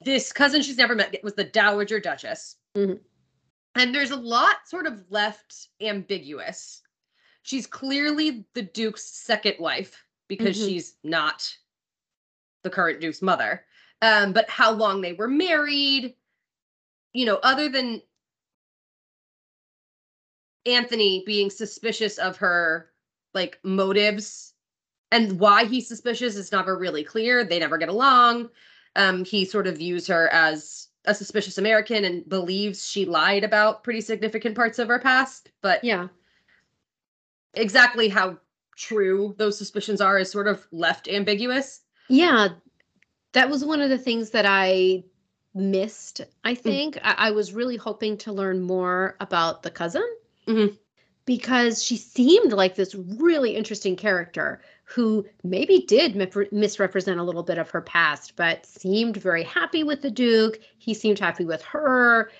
this 0.00 0.32
cousin 0.32 0.62
she's 0.62 0.78
never 0.78 0.94
met 0.94 1.22
was 1.22 1.34
the 1.34 1.44
Dowager 1.44 2.00
Duchess. 2.00 2.56
Mhm. 2.74 3.00
And 3.74 3.94
there's 3.94 4.12
a 4.12 4.16
lot 4.16 4.66
sort 4.66 4.86
of 4.86 5.04
left 5.10 5.68
ambiguous. 5.80 6.80
She's 7.44 7.66
clearly 7.66 8.46
the 8.54 8.62
Duke's 8.62 9.04
second 9.04 9.56
wife 9.58 10.02
because 10.28 10.56
Mhm. 10.56 10.66
she's 10.66 10.96
not 11.04 11.56
the 12.62 12.70
current 12.70 13.00
Duke's 13.00 13.20
mother. 13.20 13.66
Um, 14.00 14.32
but 14.32 14.48
how 14.48 14.72
long 14.72 15.02
they 15.02 15.12
were 15.12 15.28
married, 15.28 16.16
you 17.12 17.26
know, 17.26 17.36
other 17.36 17.68
than 17.68 18.02
Anthony 20.64 21.22
being 21.26 21.50
suspicious 21.50 22.16
of 22.18 22.38
her 22.38 22.90
like 23.34 23.58
motives 23.62 24.54
and 25.12 25.38
why 25.38 25.66
he's 25.66 25.86
suspicious 25.86 26.36
is 26.36 26.50
never 26.50 26.78
really 26.78 27.04
clear. 27.04 27.44
They 27.44 27.58
never 27.58 27.76
get 27.76 27.90
along. 27.90 28.50
Um, 28.96 29.24
he 29.26 29.44
sort 29.44 29.66
of 29.66 29.76
views 29.76 30.06
her 30.06 30.28
as 30.32 30.88
a 31.04 31.14
suspicious 31.14 31.58
American 31.58 32.06
and 32.06 32.26
believes 32.26 32.88
she 32.88 33.04
lied 33.04 33.44
about 33.44 33.84
pretty 33.84 34.00
significant 34.00 34.54
parts 34.56 34.78
of 34.78 34.88
her 34.88 34.98
past. 34.98 35.50
But 35.60 35.84
Yeah. 35.84 36.08
Exactly 37.56 38.08
how 38.08 38.38
true 38.76 39.34
those 39.38 39.56
suspicions 39.56 40.00
are 40.00 40.18
is 40.18 40.30
sort 40.30 40.48
of 40.48 40.66
left 40.72 41.08
ambiguous. 41.08 41.80
Yeah. 42.08 42.48
That 43.32 43.50
was 43.50 43.64
one 43.64 43.80
of 43.80 43.90
the 43.90 43.98
things 43.98 44.30
that 44.30 44.46
I 44.46 45.04
missed, 45.54 46.20
I 46.44 46.54
think. 46.54 46.98
I, 47.02 47.14
I 47.18 47.30
was 47.30 47.52
really 47.52 47.76
hoping 47.76 48.16
to 48.18 48.32
learn 48.32 48.60
more 48.60 49.16
about 49.20 49.62
the 49.62 49.70
cousin 49.70 50.04
Mhm. 50.46 50.76
because 51.24 51.82
she 51.82 51.96
seemed 51.96 52.52
like 52.52 52.74
this 52.74 52.94
really 52.94 53.54
interesting 53.56 53.96
character 53.96 54.60
who 54.84 55.24
maybe 55.42 55.80
did 55.86 56.14
misrepresent 56.52 57.18
a 57.18 57.22
little 57.22 57.42
bit 57.42 57.56
of 57.58 57.70
her 57.70 57.80
past, 57.80 58.34
but 58.36 58.66
seemed 58.66 59.16
very 59.16 59.42
happy 59.44 59.82
with 59.82 60.02
the 60.02 60.10
Duke. 60.10 60.60
He 60.78 60.92
seemed 60.92 61.18
happy 61.18 61.44
with 61.44 61.62
her. 61.62 62.30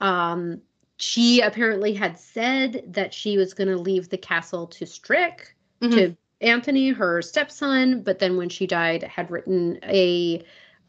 Um, 0.00 0.62
she 1.00 1.40
apparently 1.40 1.94
had 1.94 2.18
said 2.18 2.84
that 2.88 3.14
she 3.14 3.36
was 3.38 3.54
going 3.54 3.68
to 3.68 3.76
leave 3.76 4.08
the 4.10 4.18
castle 4.18 4.66
to 4.66 4.86
Strick 4.86 5.56
Mhm. 5.80 5.92
to 5.94 6.16
Anthony, 6.42 6.90
her 6.90 7.22
stepson, 7.22 8.02
but 8.02 8.18
then 8.18 8.36
when 8.36 8.48
she 8.48 8.66
died, 8.66 9.02
had 9.02 9.30
written 9.30 9.78
a 9.82 10.42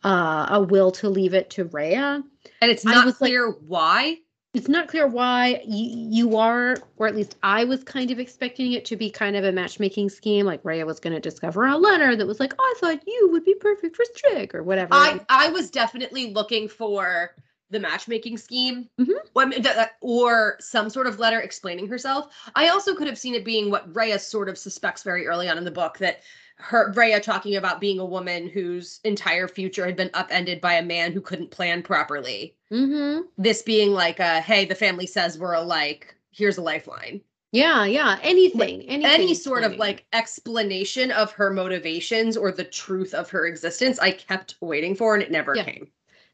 uh, 0.04 0.48
a 0.50 0.62
will 0.64 0.90
to 0.92 1.08
leave 1.10 1.34
it 1.36 1.52
to 1.52 1.64
Rhea. 1.66 2.24
And 2.62 2.72
it's 2.72 2.84
not 2.84 3.06
was 3.06 3.22
like- 3.22 3.30
clear 3.30 3.52
why. 3.52 4.18
It's 4.54 4.68
not 4.68 4.88
clear 4.90 5.08
why 5.08 5.62
you, 5.66 6.10
you 6.28 6.38
are, 6.38 6.76
or 6.98 7.08
at 7.08 7.16
least 7.16 7.38
I 7.42 7.64
was 7.64 7.84
kind 7.86 8.12
of 8.12 8.20
expecting 8.20 8.74
it 8.74 8.84
to 8.86 8.98
be 8.98 9.10
kind 9.10 9.38
of 9.38 9.46
a 9.46 9.52
matchmaking 9.52 10.10
scheme, 10.10 10.46
like 10.46 10.60
Rhea 10.66 10.86
was 10.86 11.00
going 11.00 11.14
to 11.14 11.22
discover 11.22 11.66
a 11.68 11.78
letter 11.78 12.16
that 12.18 12.26
was 12.28 12.40
like, 12.40 12.54
"Oh, 12.60 12.76
I 12.76 12.80
thought 12.82 13.08
you 13.08 13.30
would 13.32 13.46
be 13.46 13.54
perfect 13.54 13.96
for 13.96 14.04
Strick 14.16 14.54
or 14.56 14.64
whatever. 14.64 14.94
I 14.94 15.22
I 15.30 15.50
was 15.52 15.70
definitely 15.70 16.34
looking 16.34 16.68
for 16.68 17.34
the 17.72 17.80
matchmaking 17.80 18.38
scheme, 18.38 18.88
Mhm. 19.00 19.14
Well, 19.34 19.46
I 19.46 19.50
mean, 19.50 19.62
that- 19.64 19.76
that- 19.76 19.96
or 20.02 20.58
some 20.60 20.90
sort 20.90 21.08
of 21.08 21.20
letter 21.20 21.40
explaining 21.40 21.88
herself. 21.88 22.34
I 22.56 22.68
also 22.68 22.94
could 22.94 23.08
have 23.08 23.18
seen 23.18 23.34
it 23.34 23.46
being 23.46 23.72
what 23.72 23.94
Rhea 23.96 24.20
sort 24.20 24.50
of 24.50 24.58
suspects 24.58 25.04
very 25.04 25.26
early 25.26 25.48
on 25.50 25.58
in 25.58 25.64
the 25.64 25.72
book 25.72 25.98
that 26.00 26.22
her 26.58 26.92
Rhea 26.96 27.20
talking 27.20 27.56
about 27.56 27.82
being 27.82 27.98
a 28.00 28.06
woman 28.06 28.48
whose 28.48 29.00
entire 29.04 29.48
future 29.48 29.86
had 29.86 29.96
been 29.96 30.12
upended 30.14 30.62
by 30.62 30.74
a 30.76 30.84
man 30.84 31.12
who 31.12 31.22
couldn't 31.22 31.50
plan 31.50 31.82
properly. 31.82 32.56
mm-hmm. 32.72 33.22
This 33.38 33.62
being 33.64 33.92
like 33.94 34.20
a 34.20 34.42
hey, 34.42 34.66
the 34.66 34.76
family 34.76 35.08
says 35.08 35.38
we're 35.40 35.54
alike. 35.54 36.14
Here's 36.32 36.58
a 36.58 36.62
lifeline. 36.62 37.22
Yeah, 37.54 37.84
yeah. 37.84 38.18
Anything, 38.22 38.84
anything. 38.84 39.06
Any 39.06 39.34
sort 39.34 39.64
of 39.64 39.76
like 39.76 40.06
explanation 40.14 41.12
of 41.12 41.32
her 41.34 41.50
motivations 41.52 42.38
or 42.38 42.52
the 42.52 42.64
truth 42.64 43.14
of 43.14 43.30
her 43.32 43.46
existence, 43.46 44.00
I 44.00 44.12
kept 44.12 44.56
waiting 44.62 44.96
for, 44.96 45.14
and 45.16 45.22
it 45.24 45.32
never 45.32 45.56
Yeah. 45.56 45.64
came. 45.66 45.92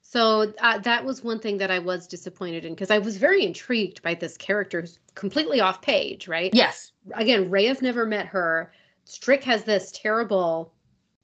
So 0.10 0.54
uh, 0.62 0.78
that 0.80 1.04
was 1.04 1.22
one 1.22 1.40
thing 1.40 1.58
that 1.58 1.70
I 1.70 1.80
was 1.80 2.08
disappointed 2.08 2.64
in 2.64 2.74
because 2.74 2.92
I 2.92 2.98
was 2.98 3.18
very 3.18 3.46
intrigued 3.46 4.02
by 4.02 4.14
this 4.14 4.38
character 4.38 4.80
who's 4.80 5.00
completely 5.16 5.60
off 5.60 5.82
page, 5.82 6.30
right? 6.30 6.54
Yes. 6.54 6.94
Again, 7.16 7.50
Rhea's 7.50 7.82
never 7.82 8.06
met 8.06 8.26
her. 8.28 8.72
Strick 9.04 9.44
has 9.44 9.66
this 9.66 9.92
terrible 9.92 10.72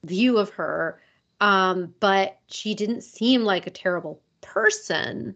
view 0.03 0.37
of 0.37 0.49
her, 0.49 0.99
um, 1.39 1.93
but 2.01 2.39
she 2.47 2.75
didn't 2.75 3.03
seem 3.03 3.43
like 3.43 3.67
a 3.67 3.71
terrible 3.71 4.21
person 4.41 5.33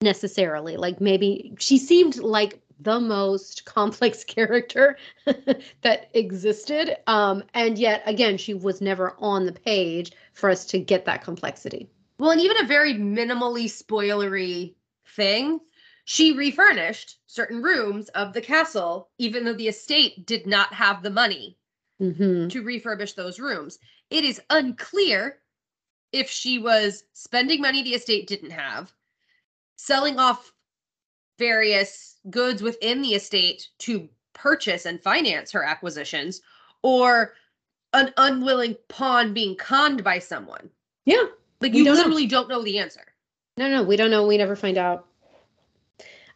necessarily. 0.00 0.78
Like 0.78 0.98
maybe 0.98 1.54
she 1.58 1.76
seemed 1.76 2.16
like 2.20 2.62
the 2.80 3.00
most 3.00 3.64
complex 3.66 4.24
character 4.24 4.96
that 5.82 6.08
existed. 6.14 6.96
Um, 7.06 7.44
and 7.52 7.78
yet, 7.78 8.02
again, 8.06 8.38
she 8.38 8.54
was 8.54 8.80
never 8.80 9.14
on 9.18 9.44
the 9.44 9.52
page 9.52 10.12
for 10.32 10.48
us 10.48 10.64
to 10.66 10.78
get 10.78 11.04
that 11.04 11.22
complexity. 11.22 11.90
Well, 12.22 12.30
and 12.30 12.40
even 12.40 12.58
a 12.58 12.68
very 12.68 12.94
minimally 12.94 13.64
spoilery 13.64 14.76
thing, 15.16 15.58
she 16.04 16.30
refurnished 16.30 17.18
certain 17.26 17.60
rooms 17.60 18.10
of 18.10 18.32
the 18.32 18.40
castle, 18.40 19.10
even 19.18 19.44
though 19.44 19.54
the 19.54 19.66
estate 19.66 20.24
did 20.24 20.46
not 20.46 20.72
have 20.72 21.02
the 21.02 21.10
money 21.10 21.58
hmm 21.98 22.46
to 22.46 22.62
refurbish 22.62 23.16
those 23.16 23.40
rooms. 23.40 23.80
It 24.08 24.22
is 24.22 24.40
unclear 24.50 25.40
if 26.12 26.30
she 26.30 26.60
was 26.60 27.02
spending 27.12 27.60
money 27.60 27.82
the 27.82 27.94
estate 27.94 28.28
didn't 28.28 28.50
have, 28.50 28.92
selling 29.74 30.20
off 30.20 30.52
various 31.40 32.20
goods 32.30 32.62
within 32.62 33.02
the 33.02 33.16
estate 33.16 33.66
to 33.80 34.08
purchase 34.32 34.86
and 34.86 35.02
finance 35.02 35.50
her 35.50 35.64
acquisitions, 35.64 36.40
or 36.82 37.34
an 37.94 38.14
unwilling 38.16 38.76
pawn 38.86 39.34
being 39.34 39.56
conned 39.56 40.04
by 40.04 40.20
someone. 40.20 40.70
Yeah. 41.04 41.24
Like 41.62 41.72
We 41.72 41.78
you 41.78 41.84
don't 41.84 41.94
know. 41.94 42.02
literally 42.02 42.26
don't 42.26 42.48
know 42.48 42.62
the 42.62 42.78
answer. 42.78 43.02
No, 43.56 43.68
no, 43.68 43.82
we 43.82 43.96
don't 43.96 44.10
know. 44.10 44.26
We 44.26 44.36
never 44.38 44.56
find 44.56 44.78
out. 44.78 45.06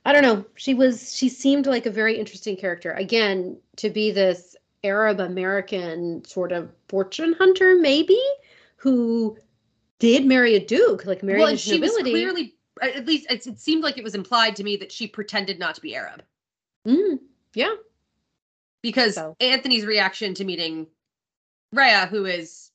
I 0.04 0.12
don't 0.12 0.22
know. 0.22 0.44
She 0.54 0.74
was, 0.74 1.14
she 1.16 1.28
seemed 1.28 1.66
like 1.66 1.86
a 1.86 1.90
very 1.90 2.16
interesting 2.18 2.56
character. 2.56 2.92
Again, 2.92 3.58
to 3.76 3.90
be 3.90 4.12
this 4.12 4.54
Arab 4.84 5.18
American 5.18 6.24
sort 6.24 6.52
of 6.52 6.70
fortune 6.88 7.34
hunter, 7.38 7.76
maybe, 7.80 8.20
who 8.76 9.36
did 9.98 10.24
marry 10.24 10.54
a 10.54 10.64
duke, 10.64 11.06
like 11.06 11.22
married 11.24 11.40
well, 11.40 11.56
she 11.56 11.80
was 11.80 11.90
clearly, 11.96 12.54
at 12.80 13.04
least 13.06 13.26
it, 13.30 13.46
it 13.46 13.58
seemed 13.58 13.82
like 13.82 13.98
it 13.98 14.04
was 14.04 14.14
implied 14.14 14.54
to 14.56 14.62
me 14.62 14.76
that 14.76 14.92
she 14.92 15.08
pretended 15.08 15.58
not 15.58 15.74
to 15.74 15.80
be 15.80 15.96
Arab 15.96 16.22
Mm, 16.86 17.18
yeah. 17.54 17.74
because 18.82 19.14
So. 19.16 19.34
Anthony's 19.40 19.84
reaction 19.86 20.34
to 20.34 20.44
meeting 20.44 20.86
Rhea, 21.72 22.06
who 22.06 22.26
is 22.26 22.65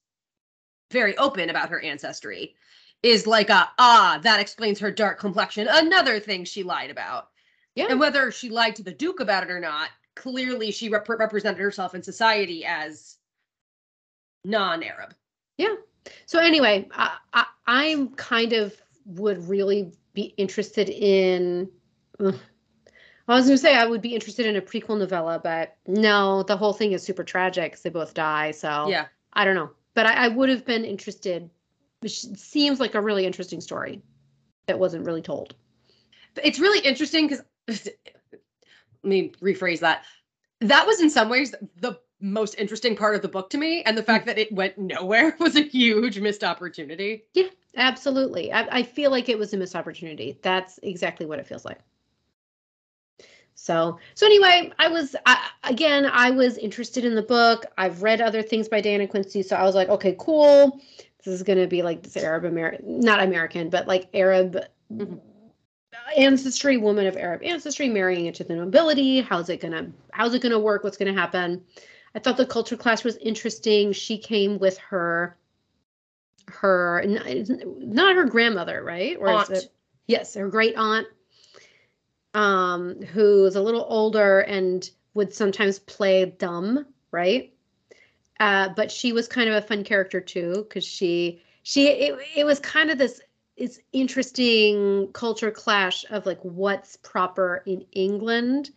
very 0.91 1.17
open 1.17 1.49
about 1.49 1.69
her 1.69 1.79
ancestry, 1.81 2.55
is 3.03 3.25
like 3.27 3.49
a 3.49 3.69
ah 3.79 4.19
that 4.23 4.39
explains 4.39 4.79
her 4.79 4.91
dark 4.91 5.19
complexion. 5.19 5.67
Another 5.69 6.19
thing 6.19 6.43
she 6.45 6.63
lied 6.63 6.89
about, 6.91 7.29
Yeah. 7.75 7.87
and 7.89 7.99
whether 7.99 8.31
she 8.31 8.49
lied 8.49 8.75
to 8.77 8.83
the 8.83 8.93
Duke 8.93 9.19
about 9.19 9.43
it 9.43 9.51
or 9.51 9.59
not, 9.59 9.89
clearly 10.15 10.71
she 10.71 10.89
rep- 10.89 11.09
represented 11.09 11.59
herself 11.61 11.95
in 11.95 12.03
society 12.03 12.65
as 12.65 13.17
non-Arab. 14.45 15.13
Yeah 15.57 15.75
so 16.25 16.39
anyway, 16.39 16.87
I, 16.93 17.17
I 17.33 17.45
I'm 17.67 18.09
kind 18.15 18.53
of 18.53 18.75
would 19.05 19.47
really 19.47 19.91
be 20.13 20.33
interested 20.37 20.89
in. 20.89 21.69
ugh. 22.19 22.35
I 23.27 23.35
was 23.35 23.45
going 23.45 23.55
to 23.55 23.61
say 23.61 23.75
I 23.75 23.85
would 23.85 24.01
be 24.01 24.15
interested 24.15 24.47
in 24.47 24.55
a 24.55 24.61
prequel 24.61 24.97
novella, 24.97 25.39
but 25.41 25.77
no, 25.87 26.41
the 26.43 26.57
whole 26.57 26.73
thing 26.73 26.93
is 26.93 27.03
super 27.03 27.23
tragic 27.23 27.73
'cause 27.73 27.81
they 27.83 27.91
both 27.91 28.15
die. 28.15 28.49
So 28.49 28.87
Yeah. 28.89 29.05
I 29.33 29.45
don't 29.45 29.53
know, 29.53 29.69
but 29.93 30.05
I, 30.05 30.25
I 30.25 30.27
would 30.27 30.49
have 30.49 30.65
been 30.65 30.85
interested. 30.85 31.49
It 32.01 32.09
seems 32.09 32.79
like 32.79 32.95
a 32.95 33.01
really 33.01 33.25
interesting 33.25 33.61
story 33.61 34.01
that 34.67 34.79
wasn't 34.79 35.05
really 35.05 35.21
told. 35.21 35.55
it's 36.43 36.59
really 36.59 36.85
interesting 36.85 37.27
because 37.27 37.43
let 38.33 38.39
me 39.03 39.31
rephrase 39.41 39.79
that 39.79 40.03
that 40.61 40.85
was 40.85 41.01
in 41.01 41.09
some 41.09 41.29
ways 41.29 41.55
the 41.77 41.99
most 42.19 42.53
interesting 42.59 42.95
part 42.95 43.15
of 43.15 43.23
the 43.23 43.27
book 43.27 43.49
to 43.49 43.57
me 43.57 43.81
and 43.83 43.97
the 43.97 44.03
fact 44.03 44.23
mm. 44.23 44.27
that 44.27 44.37
it 44.37 44.51
went 44.53 44.77
nowhere 44.77 45.35
was 45.39 45.55
a 45.55 45.61
huge 45.61 46.19
missed 46.19 46.43
opportunity 46.43 47.23
Yeah, 47.33 47.49
Absolutely, 47.77 48.51
I, 48.51 48.79
I 48.79 48.83
feel 48.83 49.11
like 49.11 49.29
it 49.29 49.37
was 49.37 49.53
a 49.53 49.57
missed 49.57 49.75
opportunity. 49.75 50.37
That's 50.41 50.79
exactly 50.83 51.25
what 51.25 51.39
it 51.39 51.47
feels 51.47 51.63
like. 51.63 51.79
So, 53.61 53.99
so 54.15 54.25
anyway, 54.25 54.71
I 54.79 54.87
was 54.87 55.15
I, 55.23 55.49
again, 55.63 56.07
I 56.11 56.31
was 56.31 56.57
interested 56.57 57.05
in 57.05 57.13
the 57.13 57.21
book. 57.21 57.67
I've 57.77 58.01
read 58.01 58.19
other 58.19 58.41
things 58.41 58.67
by 58.67 58.81
Diana 58.81 59.05
Quincy, 59.05 59.43
so 59.43 59.55
I 59.55 59.61
was 59.61 59.75
like, 59.75 59.87
okay, 59.87 60.15
cool. 60.17 60.81
This 61.23 61.35
is 61.35 61.43
going 61.43 61.59
to 61.59 61.67
be 61.67 61.83
like 61.83 62.01
this 62.01 62.17
Arab 62.17 62.45
American, 62.45 63.01
not 63.01 63.21
American, 63.21 63.69
but 63.69 63.87
like 63.87 64.09
Arab 64.15 64.65
Mhm. 64.91 65.19
ancestry, 66.17 66.77
woman 66.77 67.05
of 67.05 67.15
Arab 67.15 67.43
ancestry 67.43 67.87
marrying 67.87 68.25
into 68.25 68.43
the 68.43 68.55
nobility. 68.55 69.21
How's 69.21 69.47
it 69.49 69.61
gonna 69.61 69.91
How's 70.11 70.33
it 70.33 70.41
gonna 70.41 70.57
work? 70.59 70.83
What's 70.83 70.97
gonna 70.97 71.13
happen? 71.13 71.63
I 72.15 72.19
thought 72.19 72.37
the 72.37 72.47
culture 72.47 72.75
clash 72.75 73.03
was 73.03 73.17
interesting. 73.17 73.93
She 73.93 74.17
came 74.17 74.57
with 74.57 74.79
her 74.79 75.37
her 76.47 77.03
not 77.05 78.15
her 78.15 78.25
grandmother, 78.25 78.83
right? 78.83 79.17
Or 79.19 79.29
Aunt. 79.29 79.51
is 79.51 79.65
it 79.65 79.71
yes, 80.07 80.33
her 80.33 80.49
great 80.49 80.75
aunt. 80.75 81.05
Um, 82.33 83.01
who's 83.01 83.55
a 83.55 83.61
little 83.61 83.85
older 83.89 84.39
and 84.41 84.89
would 85.13 85.33
sometimes 85.33 85.79
play 85.79 86.25
dumb, 86.25 86.85
right? 87.11 87.53
Uh, 88.39 88.69
but 88.69 88.91
she 88.91 89.13
was 89.13 89.27
kind 89.27 89.49
of 89.49 89.55
a 89.55 89.61
fun 89.61 89.83
character 89.83 90.19
too, 90.19 90.65
because 90.67 90.85
she 90.85 91.41
she 91.63 91.87
it, 91.87 92.17
it 92.35 92.43
was 92.43 92.59
kind 92.59 92.89
of 92.89 92.97
this 92.97 93.21
it's 93.57 93.79
interesting 93.93 95.09
culture 95.13 95.51
clash 95.51 96.03
of 96.09 96.25
like 96.25 96.39
what's 96.41 96.95
proper 96.97 97.61
in 97.65 97.85
England 97.91 98.71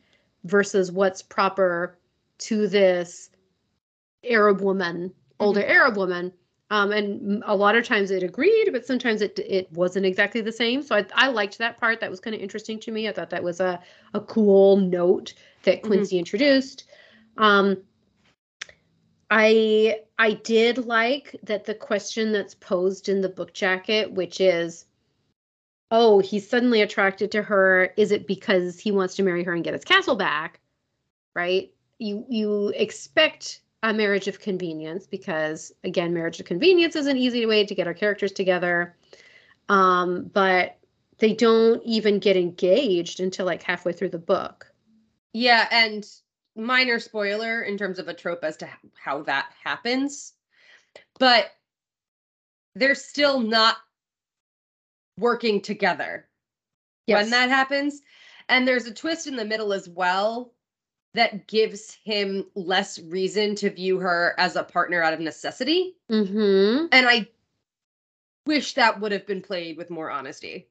versus 0.45 0.93
what's 0.93 1.23
proper 1.23 1.97
to 2.37 2.69
this 2.69 3.31
Arab 4.23 4.61
woman, 4.61 5.13
older 5.41 5.61
mm-hmm. 5.61 5.71
Arab 5.71 5.97
woman. 5.97 6.33
Um, 6.75 6.91
and 6.91 7.45
a 7.47 7.55
lot 7.55 7.77
of 7.77 7.87
times 7.87 8.11
it 8.11 8.25
agreed, 8.25 8.71
but 8.73 8.85
sometimes 8.85 9.23
it 9.23 9.39
it 9.39 9.71
wasn't 9.71 10.07
exactly 10.07 10.41
the 10.41 10.51
same. 10.51 10.83
So 10.83 10.97
I, 10.97 11.07
I 11.15 11.29
liked 11.29 11.57
that 11.59 11.79
part. 11.79 12.01
That 12.01 12.11
was 12.11 12.19
kind 12.19 12.35
of 12.35 12.43
interesting 12.43 12.81
to 12.81 12.91
me. 12.91 13.09
I 13.09 13.13
thought 13.13 13.31
that 13.31 13.45
was 13.45 13.61
a, 13.61 13.81
a 14.13 14.21
cool 14.21 14.79
note 14.79 15.35
that 15.63 15.79
mm-hmm. 15.79 15.87
Quincy 15.87 16.17
mm-hmm. 16.17 16.19
introduced. 16.19 16.89
Um, 17.37 17.77
I 19.31 20.01
I 20.19 20.33
did 20.33 20.79
like 20.79 21.37
that 21.45 21.65
the 21.65 21.77
question 21.77 22.33
that's 22.33 22.57
posed 22.57 23.09
in 23.09 23.21
the 23.21 23.29
book 23.29 23.53
jacket, 23.55 24.11
which 24.11 24.41
is, 24.41 24.85
oh, 25.93 26.19
he's 26.19 26.51
suddenly 26.51 26.83
attracted 26.83 27.31
to 27.31 27.43
her. 27.43 27.95
Is 27.97 28.11
it 28.11 28.27
because 28.27 28.81
he 28.81 28.91
wants 28.91 29.15
to 29.15 29.23
marry 29.23 29.45
her 29.45 29.55
and 29.55 29.63
get 29.63 29.75
his 29.75 29.85
castle 29.85 30.17
back? 30.17 30.59
Right? 31.37 31.73
You 32.01 32.27
you 32.29 32.73
expect 32.75 33.61
a 33.91 33.93
marriage 33.93 34.29
of 34.29 34.41
convenience 34.41 35.07
because 35.07 35.73
again 35.85 36.15
marriage 36.15 36.41
of 36.41 36.47
convenience 36.47 36.97
is 36.97 37.07
an 37.07 37.17
easy 37.17 37.47
way 37.47 37.65
to 37.65 37.75
get 37.75 37.87
our 37.87 37.95
characters 37.95 38.33
together. 38.33 38.97
Um, 39.69 40.31
but 40.33 40.79
they 41.19 41.33
don't 41.33 41.83
even 41.85 42.19
get 42.19 42.37
engaged 42.37 43.21
until 43.21 43.47
like 43.47 43.63
halfway 43.63 43.93
through 43.93 44.11
the 44.11 44.19
book. 44.19 44.73
Yeah 45.33 45.69
and 45.71 46.07
minor 46.57 47.01
spoiler 47.01 47.63
in 47.63 47.77
terms 47.77 47.99
of 47.99 48.09
a 48.09 48.15
trope 48.15 48.45
as 48.45 48.57
to 48.57 48.69
how 49.03 49.23
that 49.23 49.51
happens 49.65 50.35
but 51.19 51.51
they're 52.75 52.95
still 52.95 53.41
not 53.41 53.77
working 55.19 55.61
together 55.61 56.29
yes. 57.07 57.23
when 57.23 57.31
that 57.31 57.49
happens. 57.49 58.01
And 58.49 58.67
there's 58.67 58.87
a 58.87 58.95
twist 58.95 59.27
in 59.27 59.37
the 59.37 59.45
middle 59.45 59.73
as 59.73 59.89
well 59.89 60.53
that 61.15 61.47
gives 61.47 61.97
him 62.05 62.47
less 62.55 62.99
reason 62.99 63.55
to 63.57 63.71
view 63.71 63.99
her 64.01 64.35
as 64.37 64.57
a 64.57 64.65
partner 64.65 65.03
out 65.03 65.15
of 65.15 65.21
necessity. 65.21 65.97
Mm-hmm. 66.11 66.87
And 66.93 67.09
I 67.09 67.29
wish 68.47 68.75
that 68.75 69.01
would 69.01 69.13
have 69.13 69.27
been 69.27 69.41
played 69.41 69.77
with 69.77 69.91
more 69.91 70.11
honesty. 70.11 70.69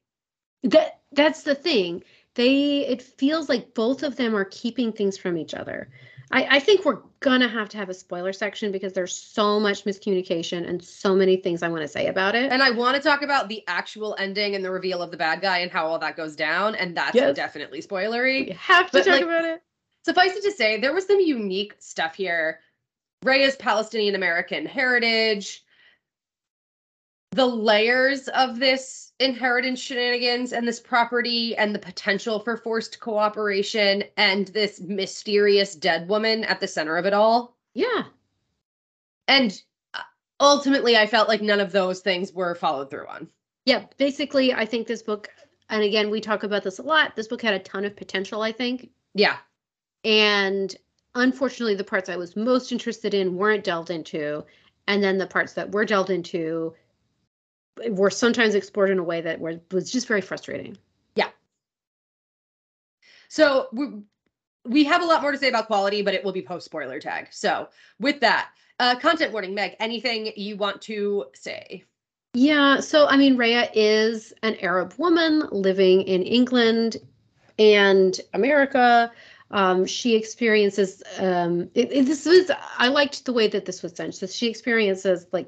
That 0.64 1.00
that's 1.12 1.44
the 1.44 1.56
thing. 1.56 2.04
They 2.36 2.86
it 2.86 3.02
feels 3.02 3.50
like 3.50 3.74
both 3.74 4.04
of 4.04 4.16
them 4.16 4.36
are 4.36 4.46
keeping 4.46 4.92
things 4.92 5.18
from 5.18 5.38
each 5.38 5.54
other. 5.54 5.90
I, 6.32 6.56
I 6.56 6.60
think 6.60 6.84
we're 6.84 7.02
gonna 7.20 7.48
have 7.48 7.70
to 7.70 7.78
have 7.78 7.90
a 7.90 7.94
spoiler 7.94 8.34
section 8.34 8.72
because 8.72 8.94
there's 8.94 9.16
so 9.16 9.60
much 9.60 9.86
miscommunication 9.86 10.68
and 10.68 10.84
so 10.84 11.16
many 11.16 11.38
things 11.38 11.62
I 11.62 11.68
want 11.68 11.84
to 11.84 11.88
say 11.88 12.08
about 12.08 12.36
it. 12.36 12.52
And 12.52 12.64
I 12.64 12.72
want 12.72 12.96
to 12.96 13.02
talk 13.02 13.22
about 13.22 13.50
the 13.50 13.64
actual 13.68 14.16
ending 14.18 14.56
and 14.56 14.66
the 14.66 14.72
reveal 14.72 15.02
of 15.02 15.12
the 15.12 15.18
bad 15.18 15.42
guy 15.42 15.60
and 15.60 15.72
how 15.72 15.86
all 15.86 16.00
that 16.00 16.18
goes 16.18 16.36
down. 16.36 16.76
And 16.76 16.98
that's 16.98 17.16
yes. 17.16 17.36
definitely 17.36 17.82
spoilery. 17.82 18.48
We 18.48 18.54
have 18.54 18.88
to 18.88 18.94
but 18.94 19.06
talk 19.06 19.14
like, 19.14 19.24
about 19.24 19.46
it 19.46 19.62
Suffice 20.06 20.36
it 20.36 20.44
to 20.44 20.52
say, 20.52 20.80
there 20.80 20.94
was 20.94 21.08
some 21.08 21.20
unique 21.20 21.76
stuff 21.80 22.16
here. 22.16 22.60
Rhea's 23.24 23.56
Palestinian 23.56 24.16
American 24.16 24.66
heritage, 24.66 25.64
the 27.32 27.46
layers 27.46 28.28
of 28.30 28.60
this 28.60 29.14
inheritance 29.20 29.80
shenanigans 29.80 30.54
and 30.54 30.68
this 30.68 30.80
property 30.80 31.56
and 31.56 31.74
the 31.74 31.80
potential 31.80 32.40
for 32.40 32.58
forced 32.58 33.00
cooperation 33.00 34.04
and 34.18 34.48
this 34.50 34.82
mysterious 34.82 35.74
dead 35.76 36.08
woman 36.08 36.44
at 36.44 36.60
the 36.60 36.68
center 36.68 36.98
of 36.98 37.06
it 37.06 37.13
all. 37.13 37.56
Yeah. 37.74 38.04
And 39.28 39.60
uh, 39.94 40.02
ultimately, 40.39 40.98
I 40.98 41.08
felt 41.08 41.30
like 41.30 41.42
none 41.42 41.60
of 41.60 41.72
those 41.72 42.02
things 42.02 42.34
were 42.34 42.56
followed 42.56 42.89
through 42.89 43.08
on. 43.08 43.30
Yeah, 43.66 43.86
basically, 43.98 44.54
I 44.54 44.66
think 44.66 44.88
this 44.88 45.02
book, 45.02 45.30
and 45.70 45.82
again, 45.82 46.10
we 46.10 46.20
talk 46.20 46.44
about 46.44 46.63
this 46.63 46.80
a 46.80 46.84
lot. 46.84 47.16
This 47.16 47.28
book 47.28 47.42
had 47.42 47.54
a 47.54 47.60
ton 47.60 47.86
of 47.86 47.96
potential, 47.96 48.42
I 48.42 48.52
think. 48.52 48.89
Yeah. 49.13 49.38
And 50.04 50.76
unfortunately, 51.16 51.76
the 51.76 51.84
parts 51.84 52.10
I 52.10 52.18
was 52.18 52.36
most 52.36 52.72
interested 52.72 53.13
in 53.13 53.36
weren't 53.36 53.63
delved 53.63 53.89
into. 53.89 54.44
And 54.88 55.04
then 55.04 55.18
the 55.18 55.28
parts 55.28 55.54
that 55.54 55.72
were 55.72 55.86
delved 55.86 56.10
into 56.10 56.74
were 57.89 58.10
sometimes 58.10 58.56
explored 58.56 58.89
in 58.89 59.00
a 59.00 59.04
way 59.04 59.22
that 59.22 59.39
was 59.39 59.92
just 59.92 60.08
very 60.08 60.22
frustrating. 60.22 60.78
Yeah. 61.16 61.30
So 63.30 63.68
we, 63.72 63.88
we 64.66 64.84
have 64.84 65.02
a 65.02 65.06
lot 65.06 65.22
more 65.22 65.32
to 65.32 65.38
say 65.38 65.50
about 65.50 65.68
quality, 65.68 66.02
but 66.02 66.13
it 66.13 66.24
will 66.24 66.34
be 66.34 66.42
post 66.42 66.66
spoiler 66.66 67.00
tag. 67.00 67.28
So 67.32 67.70
with 68.00 68.20
that, 68.20 68.50
uh, 68.80 68.96
content 69.00 69.32
warning, 69.32 69.54
Meg, 69.56 69.76
anything 69.80 70.32
you 70.36 70.58
want 70.58 70.82
to 70.84 71.26
say? 71.34 71.84
Yeah, 72.34 72.80
so 72.80 73.08
I 73.08 73.16
mean, 73.16 73.38
Rhea 73.38 73.70
is 73.74 74.34
an 74.42 74.56
Arab 74.60 74.96
woman 74.98 75.48
living 75.52 76.02
in 76.02 76.24
England 76.24 76.98
and 77.60 78.20
America. 78.34 79.12
Um, 79.54 79.86
she 79.86 80.16
experiences 80.16 81.04
um, 81.20 81.70
it, 81.76 81.92
it, 81.92 82.06
this 82.08 82.26
was 82.26 82.50
I 82.80 82.88
liked 82.88 83.24
the 83.24 83.34
way 83.34 83.48
that 83.48 83.66
this 83.66 83.84
was 83.84 83.94
done. 83.94 84.12
So 84.12 84.26
she 84.26 84.48
experiences 84.50 85.28
like 85.32 85.48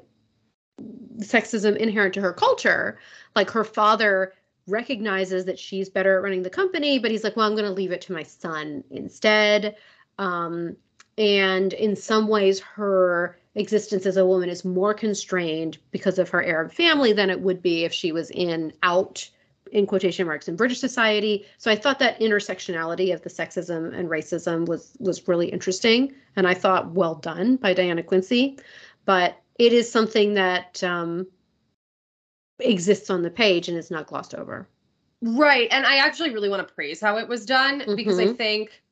sexism 1.18 1.76
inherent 1.76 2.14
to 2.14 2.20
her 2.20 2.32
culture. 2.32 3.00
Like 3.34 3.50
her 3.50 3.64
father 3.64 4.32
recognizes 4.68 5.44
that 5.46 5.58
she's 5.58 5.88
better 5.88 6.16
at 6.16 6.22
running 6.22 6.42
the 6.42 6.50
company, 6.50 7.00
but 7.00 7.10
he's 7.10 7.24
like, 7.24 7.36
well, 7.36 7.46
I'm 7.46 7.56
going 7.56 7.64
to 7.64 7.70
leave 7.72 7.90
it 7.90 8.00
to 8.02 8.12
my 8.12 8.22
son 8.22 8.84
instead. 8.90 9.76
Um, 10.18 10.76
and 11.18 11.72
in 11.72 11.96
some 11.96 12.28
ways, 12.28 12.60
her 12.60 13.38
existence 13.56 14.06
as 14.06 14.18
a 14.18 14.26
woman 14.26 14.48
is 14.48 14.64
more 14.64 14.94
constrained 14.94 15.78
because 15.90 16.20
of 16.20 16.28
her 16.28 16.44
Arab 16.44 16.72
family 16.72 17.12
than 17.12 17.28
it 17.28 17.40
would 17.40 17.60
be 17.60 17.84
if 17.84 17.92
she 17.92 18.12
was 18.12 18.30
in 18.30 18.72
out 18.84 19.28
in 19.72 19.86
quotation 19.86 20.26
marks 20.26 20.48
in 20.48 20.56
British 20.56 20.80
society. 20.80 21.46
So 21.58 21.70
I 21.70 21.76
thought 21.76 21.98
that 21.98 22.20
intersectionality 22.20 23.12
of 23.12 23.22
the 23.22 23.30
sexism 23.30 23.96
and 23.96 24.08
racism 24.08 24.66
was 24.66 24.96
was 24.98 25.26
really 25.28 25.48
interesting, 25.48 26.14
and 26.36 26.46
I 26.46 26.54
thought 26.54 26.92
well 26.92 27.14
done 27.14 27.56
by 27.56 27.74
Diana 27.74 28.02
Quincy. 28.02 28.58
But 29.04 29.40
it 29.58 29.72
is 29.72 29.90
something 29.90 30.34
that 30.34 30.82
um, 30.82 31.26
exists 32.58 33.10
on 33.10 33.22
the 33.22 33.30
page 33.30 33.68
and 33.68 33.78
is 33.78 33.90
not 33.90 34.06
glossed 34.06 34.34
over. 34.34 34.68
Right, 35.22 35.68
and 35.70 35.86
I 35.86 35.96
actually 35.96 36.32
really 36.32 36.48
want 36.48 36.66
to 36.66 36.74
praise 36.74 37.00
how 37.00 37.16
it 37.18 37.28
was 37.28 37.46
done 37.46 37.80
mm-hmm. 37.80 37.96
because 37.96 38.18
I 38.18 38.26
mm-hmm. 38.26 38.34
think 38.34 38.82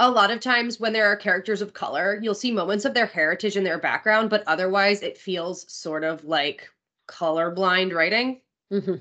a 0.00 0.10
lot 0.10 0.30
of 0.30 0.40
times 0.40 0.80
when 0.80 0.92
there 0.92 1.06
are 1.06 1.16
characters 1.16 1.62
of 1.62 1.72
color, 1.72 2.18
you'll 2.20 2.34
see 2.34 2.50
moments 2.50 2.84
of 2.84 2.92
their 2.92 3.06
heritage 3.06 3.56
and 3.56 3.64
their 3.64 3.78
background, 3.78 4.30
but 4.30 4.42
otherwise 4.46 5.02
it 5.02 5.16
feels 5.16 5.70
sort 5.72 6.04
of 6.04 6.24
like 6.24 6.68
colorblind 7.08 7.92
writing. 7.92 8.40
Mm-hmm 8.72 8.96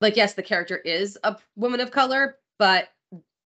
like 0.00 0.16
yes 0.16 0.34
the 0.34 0.42
character 0.42 0.76
is 0.76 1.18
a 1.24 1.36
woman 1.56 1.80
of 1.80 1.90
color 1.90 2.36
but 2.58 2.88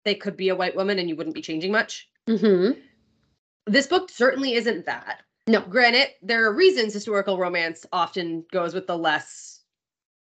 they 0.04 0.14
could 0.14 0.37
be 0.37 0.50
a 0.50 0.57
white 0.57 0.76
woman 0.76 0.98
and 0.98 1.09
you 1.09 1.16
wouldn't 1.16 1.35
be 1.35 1.42
changing 1.42 1.72
much. 1.72 2.09
Mm-hmm. 2.28 2.78
this 3.66 3.87
book 3.87 4.09
certainly 4.11 4.54
isn't 4.54 4.87
that. 4.87 5.22
No. 5.46 5.61
Granted 5.61 6.09
there 6.22 6.44
are 6.46 6.54
reasons 6.54 6.94
historical 6.94 7.38
romance 7.38 7.85
often 7.92 8.44
goes 8.50 8.72
with 8.72 8.87
the 8.87 8.96
less 8.96 9.61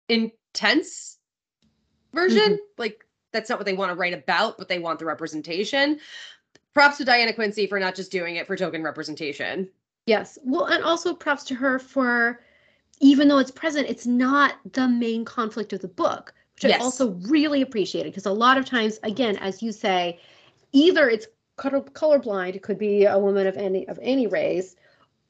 intense 0.09 1.17
version. 2.13 2.53
Mm-hmm. 2.53 2.77
like 2.77 3.05
that's 3.33 3.49
not 3.49 3.59
what 3.59 3.65
they 3.65 3.73
want 3.73 3.91
to 3.91 3.95
write 3.95 4.13
about 4.13 4.57
but 4.57 4.67
they 4.67 4.79
want 4.79 4.99
the 4.99 5.05
representation. 5.05 5.99
Props 6.73 6.97
to 6.97 7.05
diana 7.05 7.33
quincy 7.33 7.67
for 7.67 7.79
not 7.79 7.95
just 7.95 8.11
doing 8.11 8.35
it 8.35 8.47
for 8.47 8.55
token 8.55 8.83
representation. 8.83 9.69
Yes. 10.05 10.37
Well 10.43 10.65
and 10.65 10.83
also 10.83 11.13
props 11.13 11.43
to 11.45 11.55
her 11.55 11.79
for 11.79 12.41
even 12.99 13.27
though 13.27 13.37
it's 13.37 13.51
present, 13.51 13.87
it's 13.87 14.05
not 14.05 14.55
the 14.73 14.87
main 14.87 15.25
conflict 15.25 15.73
of 15.73 15.81
the 15.81 15.87
book, 15.87 16.33
which 16.55 16.65
yes. 16.65 16.81
I 16.81 16.83
also 16.83 17.11
really 17.29 17.61
appreciated 17.61 18.11
because 18.11 18.25
a 18.25 18.31
lot 18.31 18.57
of 18.57 18.65
times, 18.65 18.99
again, 19.03 19.37
as 19.37 19.61
you 19.61 19.71
say, 19.71 20.19
either 20.71 21.09
it's 21.09 21.27
color 21.55 21.81
colorblind, 21.81 22.55
it 22.55 22.63
could 22.63 22.77
be 22.77 23.05
a 23.05 23.17
woman 23.17 23.47
of 23.47 23.55
any 23.57 23.87
of 23.87 23.99
any 24.01 24.27
race, 24.27 24.75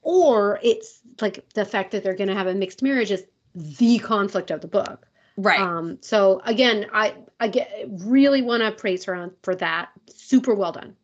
or 0.01 0.60
it's 0.63 1.01
like 1.21 1.47
the 1.53 1.65
fact 1.65 1.91
that 1.91 2.03
they're 2.03 2.15
going 2.15 2.30
to 2.30 2.36
have 2.36 2.47
a 2.47 2.56
mixed 2.56 2.82
marriage 2.82 3.12
is 3.12 3.25
the 3.56 3.99
conflict 3.99 4.51
of 4.51 4.62
the 4.62 4.67
book. 4.67 5.08
Right. 5.36 5.60
Um, 5.60 5.97
so 6.01 6.41
again, 6.45 6.88
I 6.93 7.15
I 7.39 7.47
get 7.47 7.86
really 7.88 8.41
want 8.41 8.63
to 8.63 8.71
praise 8.71 9.03
her 9.06 9.15
on 9.15 9.32
for 9.43 9.56
that. 9.56 9.89
Super 10.08 10.56
well 10.56 10.71
done. 10.71 10.95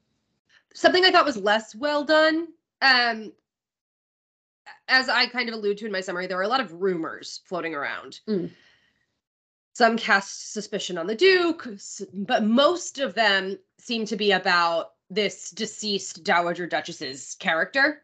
Something 0.74 1.06
I 1.06 1.12
thought 1.12 1.26
was 1.26 1.38
less 1.38 1.76
well 1.76 2.04
done. 2.04 2.48
Um, 2.82 3.32
as 4.88 5.10
I 5.10 5.28
kind 5.28 5.50
of 5.50 5.56
allude 5.56 5.78
to 5.80 5.86
in 5.86 5.92
my 5.92 6.02
summary, 6.02 6.28
there 6.28 6.38
were 6.38 6.44
a 6.44 6.48
lot 6.48 6.62
of 6.62 6.82
rumors 6.82 7.42
floating 7.46 7.76
around. 7.76 8.20
Mm. 8.28 8.52
Some 9.74 9.98
cast 9.98 10.54
suspicion 10.54 10.98
on 10.98 11.08
the 11.08 11.16
Duke, 11.16 11.68
but 12.14 12.44
most 12.44 13.00
of 13.00 13.16
them 13.16 13.58
seem 13.80 14.06
to 14.06 14.16
be 14.16 14.32
about 14.32 14.92
this 15.10 15.50
deceased 15.50 16.24
Dowager 16.24 16.68
Duchess's 16.68 17.36
character. 17.40 18.04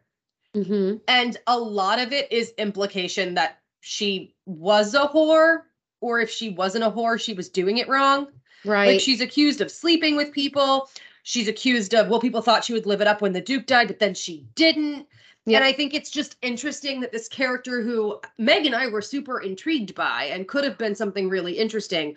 Mm-hmm. 0.56 0.98
And 1.08 1.38
a 1.46 1.58
lot 1.58 2.00
of 2.00 2.12
it 2.12 2.32
is 2.32 2.54
implication 2.58 3.36
that 3.36 3.60
she 3.82 4.34
was 4.46 4.96
a 4.96 5.08
whore, 5.08 5.62
or 6.02 6.20
if 6.20 6.30
she 6.30 6.50
wasn't 6.50 6.84
a 6.84 6.90
whore, 6.92 7.20
she 7.20 7.34
was 7.34 7.50
doing 7.50 7.78
it 7.78 7.88
wrong. 7.88 8.28
Right. 8.66 8.94
Like 8.94 9.00
she's 9.00 9.22
accused 9.22 9.62
of 9.62 9.72
sleeping 9.72 10.16
with 10.16 10.34
people. 10.34 10.90
She's 11.24 11.48
accused 11.48 11.94
of, 11.94 12.10
well, 12.10 12.20
people 12.20 12.42
thought 12.42 12.64
she 12.64 12.74
would 12.74 12.88
live 12.88 13.02
it 13.02 13.08
up 13.08 13.22
when 13.22 13.34
the 13.34 13.42
Duke 13.42 13.68
died, 13.68 13.88
but 13.88 14.00
then 14.00 14.16
she 14.16 14.48
didn't. 14.56 15.08
Yeah. 15.50 15.58
And 15.58 15.66
I 15.66 15.74
think 15.74 15.94
it's 15.94 16.12
just 16.12 16.38
interesting 16.42 17.00
that 17.02 17.12
this 17.12 17.28
character 17.28 17.82
who 17.82 18.20
Meg 18.38 18.66
and 18.66 18.76
I 18.76 18.88
were 18.88 19.02
super 19.02 19.40
intrigued 19.42 19.96
by 19.96 20.26
and 20.26 20.48
could 20.48 20.64
have 20.64 20.78
been 20.78 20.96
something 20.96 21.30
really 21.30 21.54
interesting 21.54 22.16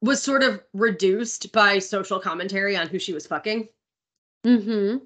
was 0.00 0.22
sort 0.22 0.42
of 0.42 0.62
reduced 0.74 1.50
by 1.52 1.78
social 1.78 2.20
commentary 2.20 2.76
on 2.76 2.86
who 2.88 2.98
she 2.98 3.12
was 3.12 3.26
fucking. 3.26 3.68
mm-hmm. 4.46 4.98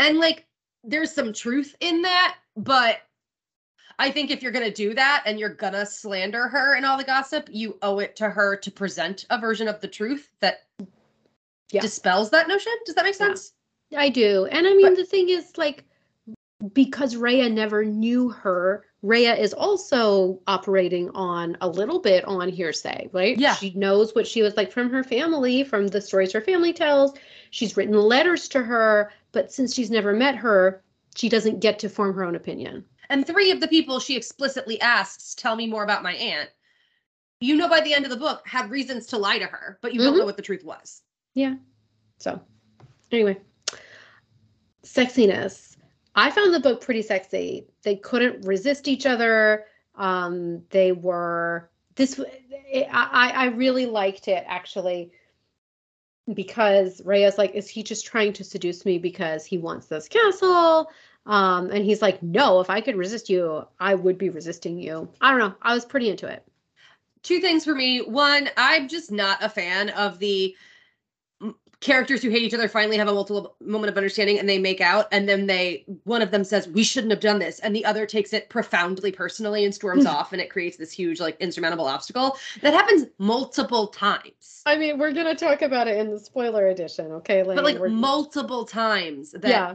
And 0.00 0.18
like, 0.18 0.46
there's 0.82 1.12
some 1.12 1.32
truth 1.32 1.76
in 1.80 2.02
that, 2.02 2.36
but 2.56 2.98
I 4.00 4.10
think 4.10 4.30
if 4.32 4.42
you're 4.42 4.50
going 4.52 4.64
to 4.66 4.74
do 4.74 4.92
that 4.94 5.22
and 5.24 5.38
you're 5.38 5.54
going 5.54 5.72
to 5.74 5.86
slander 5.86 6.48
her 6.48 6.74
and 6.74 6.84
all 6.84 6.98
the 6.98 7.04
gossip, 7.04 7.48
you 7.52 7.78
owe 7.80 8.00
it 8.00 8.16
to 8.16 8.28
her 8.28 8.56
to 8.56 8.70
present 8.72 9.24
a 9.30 9.38
version 9.38 9.68
of 9.68 9.80
the 9.80 9.86
truth 9.88 10.30
that 10.40 10.64
Yeah. 11.70 11.80
dispels 11.80 12.30
that 12.30 12.48
notion. 12.48 12.72
Does 12.86 12.96
that 12.96 13.04
make 13.04 13.14
Yeah. 13.14 13.26
sense? 13.28 13.52
I 13.96 14.08
do. 14.08 14.46
And 14.46 14.66
I 14.66 14.74
mean, 14.74 14.88
But- 14.88 14.96
the 14.96 15.04
thing 15.04 15.28
is, 15.28 15.56
like, 15.56 15.84
because 16.72 17.16
Rhea 17.16 17.48
never 17.48 17.84
knew 17.84 18.30
her, 18.30 18.84
Rhea 19.02 19.34
is 19.34 19.52
also 19.52 20.40
operating 20.46 21.10
on 21.10 21.56
a 21.60 21.68
little 21.68 21.98
bit 21.98 22.24
on 22.24 22.48
hearsay, 22.48 23.10
right? 23.12 23.38
Yeah. 23.38 23.54
She 23.54 23.72
knows 23.74 24.14
what 24.14 24.26
she 24.26 24.42
was 24.42 24.56
like 24.56 24.72
from 24.72 24.90
her 24.90 25.04
family, 25.04 25.64
from 25.64 25.88
the 25.88 26.00
stories 26.00 26.32
her 26.32 26.40
family 26.40 26.72
tells. 26.72 27.12
She's 27.50 27.76
written 27.76 27.94
letters 27.94 28.48
to 28.48 28.62
her, 28.62 29.12
but 29.32 29.52
since 29.52 29.74
she's 29.74 29.90
never 29.90 30.12
met 30.12 30.36
her, 30.36 30.82
she 31.16 31.28
doesn't 31.28 31.60
get 31.60 31.78
to 31.80 31.88
form 31.88 32.14
her 32.14 32.24
own 32.24 32.34
opinion. 32.34 32.84
And 33.10 33.26
three 33.26 33.50
of 33.50 33.60
the 33.60 33.68
people 33.68 34.00
she 34.00 34.16
explicitly 34.16 34.80
asks, 34.80 35.34
tell 35.34 35.54
me 35.56 35.66
more 35.66 35.84
about 35.84 36.02
my 36.02 36.14
aunt. 36.14 36.50
You 37.40 37.56
know, 37.56 37.68
by 37.68 37.80
the 37.82 37.92
end 37.92 38.06
of 38.06 38.10
the 38.10 38.16
book, 38.16 38.42
had 38.46 38.70
reasons 38.70 39.06
to 39.08 39.18
lie 39.18 39.38
to 39.38 39.44
her, 39.44 39.78
but 39.82 39.92
you 39.92 40.00
don't 40.00 40.14
Mhm. 40.14 40.18
know 40.20 40.24
what 40.24 40.36
the 40.36 40.42
truth 40.42 40.64
was. 40.64 41.02
Yeah. 41.34 41.56
So, 42.18 42.40
anyway, 43.12 43.38
sexiness. 44.82 45.73
I 46.14 46.30
found 46.30 46.54
the 46.54 46.60
book 46.60 46.80
pretty 46.80 47.02
sexy. 47.02 47.66
They 47.82 47.96
couldn't 47.96 48.46
resist 48.46 48.88
each 48.88 49.06
other. 49.06 49.66
Um, 49.96 50.62
they 50.70 50.92
were 50.92 51.70
this. 51.94 52.20
It, 52.50 52.88
I 52.92 53.30
I 53.30 53.44
really 53.46 53.86
liked 53.86 54.28
it 54.28 54.44
actually 54.46 55.12
because 56.32 57.02
Rhea's 57.04 57.36
like, 57.36 57.54
is 57.54 57.68
he 57.68 57.82
just 57.82 58.06
trying 58.06 58.32
to 58.34 58.44
seduce 58.44 58.84
me 58.84 58.98
because 58.98 59.44
he 59.44 59.58
wants 59.58 59.86
this 59.86 60.08
castle? 60.08 60.90
Um, 61.26 61.70
and 61.70 61.84
he's 61.84 62.02
like, 62.02 62.22
no, 62.22 62.60
if 62.60 62.70
I 62.70 62.80
could 62.80 62.96
resist 62.96 63.28
you, 63.28 63.66
I 63.78 63.94
would 63.94 64.18
be 64.18 64.30
resisting 64.30 64.78
you. 64.78 65.08
I 65.20 65.30
don't 65.30 65.38
know. 65.38 65.54
I 65.62 65.74
was 65.74 65.84
pretty 65.84 66.10
into 66.10 66.26
it. 66.26 66.42
Two 67.22 67.40
things 67.40 67.64
for 67.64 67.74
me. 67.74 68.00
One, 68.00 68.50
I'm 68.56 68.88
just 68.88 69.10
not 69.10 69.42
a 69.42 69.48
fan 69.48 69.90
of 69.90 70.18
the 70.18 70.54
characters 71.84 72.22
who 72.22 72.30
hate 72.30 72.42
each 72.42 72.54
other 72.54 72.66
finally 72.66 72.96
have 72.96 73.08
a 73.08 73.12
multiple 73.12 73.56
moment 73.60 73.90
of 73.90 73.96
understanding 73.98 74.38
and 74.38 74.48
they 74.48 74.58
make 74.58 74.80
out 74.80 75.06
and 75.12 75.28
then 75.28 75.46
they 75.46 75.84
one 76.04 76.22
of 76.22 76.30
them 76.30 76.42
says 76.42 76.66
we 76.66 76.82
shouldn't 76.82 77.10
have 77.10 77.20
done 77.20 77.38
this 77.38 77.58
and 77.58 77.76
the 77.76 77.84
other 77.84 78.06
takes 78.06 78.32
it 78.32 78.48
profoundly 78.48 79.12
personally 79.12 79.66
and 79.66 79.74
storms 79.74 80.06
off 80.16 80.32
and 80.32 80.40
it 80.40 80.48
creates 80.48 80.78
this 80.78 80.90
huge 80.90 81.20
like 81.20 81.38
insurmountable 81.40 81.84
obstacle 81.84 82.38
that 82.62 82.72
happens 82.72 83.04
multiple 83.18 83.88
times. 83.88 84.62
I 84.64 84.78
mean, 84.78 84.98
we're 84.98 85.12
gonna 85.12 85.34
talk 85.34 85.60
about 85.60 85.86
it 85.86 85.98
in 85.98 86.10
the 86.10 86.18
spoiler 86.18 86.68
edition, 86.68 87.12
okay? 87.12 87.42
but 87.42 87.62
like 87.62 87.78
multiple 87.90 88.64
times 88.64 89.32
that 89.32 89.46
yeah. 89.46 89.74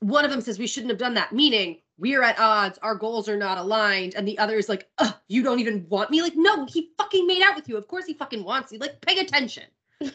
one 0.00 0.26
of 0.26 0.30
them 0.30 0.42
says 0.42 0.58
we 0.58 0.66
shouldn't 0.66 0.90
have 0.90 0.98
done 0.98 1.14
that 1.14 1.32
meaning 1.32 1.78
we're 1.96 2.22
at 2.22 2.38
odds 2.38 2.78
our 2.82 2.94
goals 2.94 3.30
are 3.30 3.36
not 3.38 3.56
aligned 3.56 4.14
and 4.14 4.28
the 4.28 4.38
other 4.38 4.58
is 4.58 4.68
like 4.68 4.90
Ugh, 4.98 5.14
you 5.28 5.42
don't 5.42 5.60
even 5.60 5.86
want 5.88 6.10
me? 6.10 6.20
Like 6.20 6.36
no 6.36 6.66
he 6.66 6.90
fucking 6.98 7.26
made 7.26 7.42
out 7.42 7.56
with 7.56 7.66
you. 7.66 7.78
Of 7.78 7.88
course 7.88 8.04
he 8.04 8.12
fucking 8.12 8.44
wants 8.44 8.72
you. 8.72 8.78
Like 8.78 9.00
pay 9.00 9.18
attention 9.20 9.64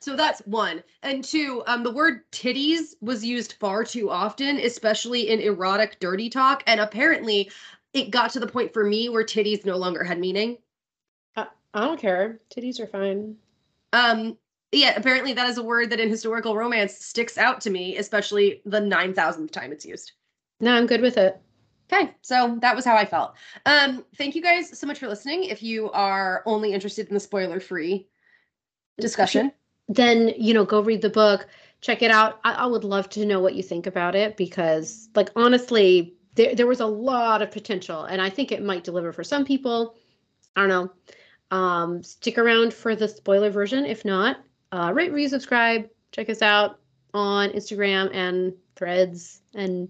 so 0.00 0.14
that's 0.16 0.40
one 0.46 0.82
and 1.02 1.24
two 1.24 1.62
um 1.66 1.82
the 1.82 1.90
word 1.90 2.20
titties 2.30 2.94
was 3.00 3.24
used 3.24 3.54
far 3.54 3.84
too 3.84 4.10
often 4.10 4.58
especially 4.58 5.28
in 5.30 5.40
erotic 5.40 5.98
dirty 6.00 6.28
talk 6.28 6.62
and 6.66 6.80
apparently 6.80 7.50
it 7.92 8.10
got 8.10 8.30
to 8.30 8.40
the 8.40 8.46
point 8.46 8.72
for 8.72 8.84
me 8.84 9.08
where 9.08 9.24
titties 9.24 9.64
no 9.64 9.76
longer 9.76 10.04
had 10.04 10.18
meaning 10.18 10.58
I 11.74 11.80
don't 11.80 12.00
care. 12.00 12.40
Titties 12.50 12.80
are 12.80 12.86
fine. 12.86 13.36
um 13.92 14.38
yeah 14.72 14.94
apparently 14.96 15.34
that 15.34 15.48
is 15.48 15.58
a 15.58 15.62
word 15.62 15.90
that 15.90 16.00
in 16.00 16.08
historical 16.08 16.56
romance 16.56 16.94
sticks 16.96 17.36
out 17.36 17.60
to 17.62 17.70
me 17.70 17.96
especially 17.98 18.62
the 18.64 18.80
9000th 18.80 19.50
time 19.50 19.72
it's 19.72 19.84
used 19.84 20.12
No, 20.60 20.74
I'm 20.74 20.86
good 20.86 21.02
with 21.02 21.18
it. 21.18 21.38
Okay, 21.92 22.14
so 22.22 22.58
that 22.62 22.74
was 22.74 22.84
how 22.84 22.96
I 22.96 23.04
felt. 23.04 23.34
Um, 23.64 24.04
thank 24.16 24.34
you 24.34 24.42
guys 24.42 24.76
so 24.76 24.86
much 24.88 24.98
for 24.98 25.06
listening. 25.06 25.44
If 25.44 25.62
you 25.62 25.90
are 25.92 26.42
only 26.44 26.72
interested 26.72 27.06
in 27.08 27.14
the 27.14 27.20
spoiler-free 27.20 28.08
discussion, 28.98 29.52
Then, 29.88 30.32
you 30.36 30.52
know, 30.52 30.64
go 30.64 30.80
read 30.80 31.02
the 31.02 31.10
book, 31.10 31.46
check 31.80 32.02
it 32.02 32.10
out. 32.10 32.40
I, 32.44 32.52
I 32.52 32.66
would 32.66 32.84
love 32.84 33.08
to 33.10 33.24
know 33.24 33.40
what 33.40 33.54
you 33.54 33.62
think 33.62 33.86
about 33.86 34.14
it 34.14 34.36
because, 34.36 35.08
like, 35.14 35.30
honestly, 35.36 36.14
there, 36.34 36.54
there 36.54 36.66
was 36.66 36.80
a 36.80 36.86
lot 36.86 37.42
of 37.42 37.50
potential 37.50 38.04
and 38.04 38.20
I 38.20 38.28
think 38.30 38.52
it 38.52 38.62
might 38.62 38.84
deliver 38.84 39.12
for 39.12 39.24
some 39.24 39.44
people. 39.44 39.94
I 40.54 40.66
don't 40.66 40.68
know. 40.68 41.56
Um, 41.56 42.02
stick 42.02 42.38
around 42.38 42.74
for 42.74 42.96
the 42.96 43.08
spoiler 43.08 43.50
version. 43.50 43.84
If 43.84 44.04
not, 44.04 44.38
uh, 44.72 44.92
rate, 44.94 45.12
review, 45.12 45.28
subscribe. 45.28 45.88
Check 46.12 46.28
us 46.30 46.42
out 46.42 46.80
on 47.14 47.50
Instagram 47.50 48.14
and 48.14 48.52
threads 48.74 49.40
and 49.54 49.88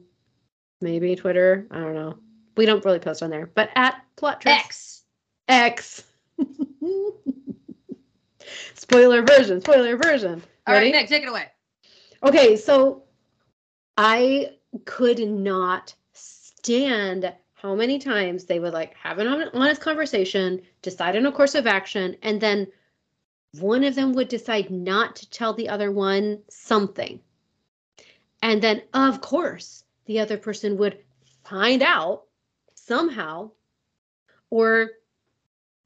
maybe 0.81 1.17
Twitter. 1.17 1.67
I 1.71 1.81
don't 1.81 1.95
know. 1.95 2.19
We 2.57 2.67
don't 2.67 2.85
really 2.85 2.99
post 2.99 3.23
on 3.23 3.31
there, 3.31 3.51
but 3.55 3.71
at 3.75 4.03
plot 4.17 4.41
Trips- 4.41 5.05
X. 5.49 6.03
X. 6.03 6.05
spoiler 8.75 9.23
version, 9.23 9.61
spoiler 9.61 9.97
version. 9.97 10.43
All 10.67 10.75
right? 10.75 10.93
Nick, 10.93 11.09
take 11.09 11.23
it 11.23 11.29
away. 11.29 11.47
Okay, 12.23 12.57
so 12.57 13.05
I 13.97 14.51
could 14.85 15.21
not 15.21 15.95
stand 16.13 17.33
how 17.55 17.75
many 17.75 17.99
times 17.99 18.45
they 18.45 18.59
would 18.59 18.73
like 18.73 18.95
have 18.95 19.19
an 19.19 19.29
honest 19.55 19.81
conversation, 19.81 20.61
decide 20.83 21.17
on 21.17 21.27
a 21.27 21.33
course 21.33 21.55
of 21.55 21.67
action, 21.67 22.17
and 22.23 22.41
then 22.41 22.67
one 23.61 23.85
of 23.85 23.95
them 23.95 24.13
would 24.13 24.29
decide 24.29 24.71
not 24.71 25.17
to 25.17 25.31
tell 25.31 25.55
the 25.55 25.69
other 25.69 25.91
one 25.91 26.43
something. 26.49 27.21
And 28.43 28.63
then, 28.63 28.83
of 28.93 29.21
course, 29.21 29.85
the 30.05 30.21
other 30.21 30.37
person 30.37 30.77
would 30.77 30.99
find 31.45 31.83
out 31.83 32.25
somehow, 32.75 33.51
or, 34.51 34.91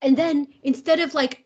and 0.02 0.16
then 0.16 0.48
instead 0.62 1.00
of 1.00 1.14
like 1.14 1.44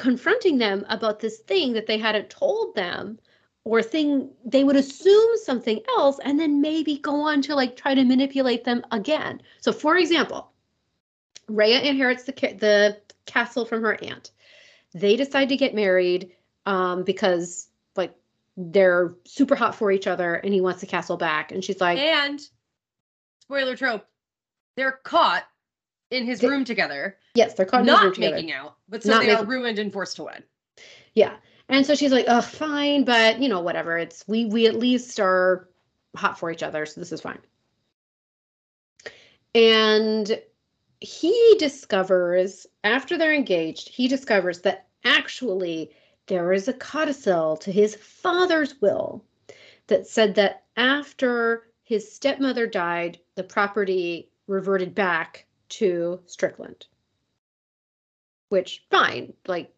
confronting 0.00 0.58
them 0.58 0.84
about 0.88 1.20
this 1.20 1.38
thing 1.38 1.74
that 1.74 1.86
they 1.86 1.98
hadn't 1.98 2.30
told 2.30 2.74
them, 2.74 3.18
or 3.64 3.82
thing 3.82 4.30
they 4.44 4.64
would 4.64 4.76
assume 4.76 5.30
something 5.44 5.80
else 5.98 6.18
and 6.24 6.40
then 6.40 6.60
maybe 6.62 6.96
go 6.98 7.20
on 7.20 7.42
to 7.42 7.54
like 7.54 7.76
try 7.76 7.94
to 7.94 8.04
manipulate 8.04 8.64
them 8.64 8.82
again. 8.90 9.42
So 9.60 9.70
for 9.72 9.96
example, 9.96 10.50
Rhea 11.46 11.80
inherits 11.82 12.24
the 12.24 12.32
ca- 12.32 12.54
the 12.54 13.00
castle 13.26 13.66
from 13.66 13.82
her 13.82 14.02
aunt. 14.02 14.30
They 14.94 15.16
decide 15.16 15.50
to 15.50 15.56
get 15.56 15.74
married 15.74 16.32
um, 16.64 17.04
because 17.04 17.68
like 17.96 18.14
they're 18.56 19.14
super 19.24 19.54
hot 19.54 19.74
for 19.74 19.92
each 19.92 20.06
other 20.06 20.34
and 20.34 20.54
he 20.54 20.60
wants 20.62 20.80
the 20.80 20.86
castle 20.86 21.16
back 21.18 21.52
and 21.52 21.62
she's 21.62 21.80
like 21.80 21.98
And 21.98 22.40
spoiler 23.40 23.76
trope, 23.76 24.06
they're 24.76 24.98
caught 25.04 25.44
in 26.10 26.24
his 26.24 26.40
They- 26.40 26.48
room 26.48 26.64
together, 26.64 27.18
yes, 27.40 27.54
they're 27.54 27.66
caught 27.66 27.80
in 27.80 27.86
not 27.86 28.14
together. 28.14 28.36
making 28.36 28.52
out, 28.52 28.76
but 28.88 29.02
so 29.02 29.10
Not 29.10 29.22
they 29.22 29.30
are 29.30 29.44
ruined 29.44 29.78
and 29.78 29.92
forced 29.92 30.16
to 30.16 30.24
wed. 30.24 30.44
Yeah. 31.14 31.36
And 31.68 31.86
so 31.86 31.94
she's 31.94 32.12
like, 32.12 32.26
"Oh, 32.28 32.40
fine, 32.40 33.04
but 33.04 33.40
you 33.40 33.48
know, 33.48 33.60
whatever. 33.60 33.96
It's 33.96 34.26
we 34.28 34.44
we 34.44 34.66
at 34.66 34.74
least 34.76 35.18
are 35.20 35.68
hot 36.16 36.38
for 36.38 36.50
each 36.50 36.62
other, 36.62 36.84
so 36.86 37.00
this 37.00 37.12
is 37.12 37.20
fine." 37.20 37.38
And 39.54 40.40
he 41.00 41.56
discovers 41.58 42.66
after 42.84 43.16
they're 43.16 43.34
engaged, 43.34 43.88
he 43.88 44.06
discovers 44.06 44.60
that 44.62 44.88
actually 45.04 45.90
there 46.26 46.52
is 46.52 46.68
a 46.68 46.72
codicil 46.74 47.56
to 47.56 47.72
his 47.72 47.94
father's 47.96 48.80
will 48.80 49.24
that 49.86 50.06
said 50.06 50.34
that 50.34 50.64
after 50.76 51.66
his 51.82 52.12
stepmother 52.12 52.66
died, 52.66 53.18
the 53.34 53.42
property 53.42 54.30
reverted 54.46 54.94
back 54.94 55.46
to 55.70 56.20
Strickland. 56.26 56.86
Which 58.50 58.84
fine, 58.90 59.32
like 59.46 59.72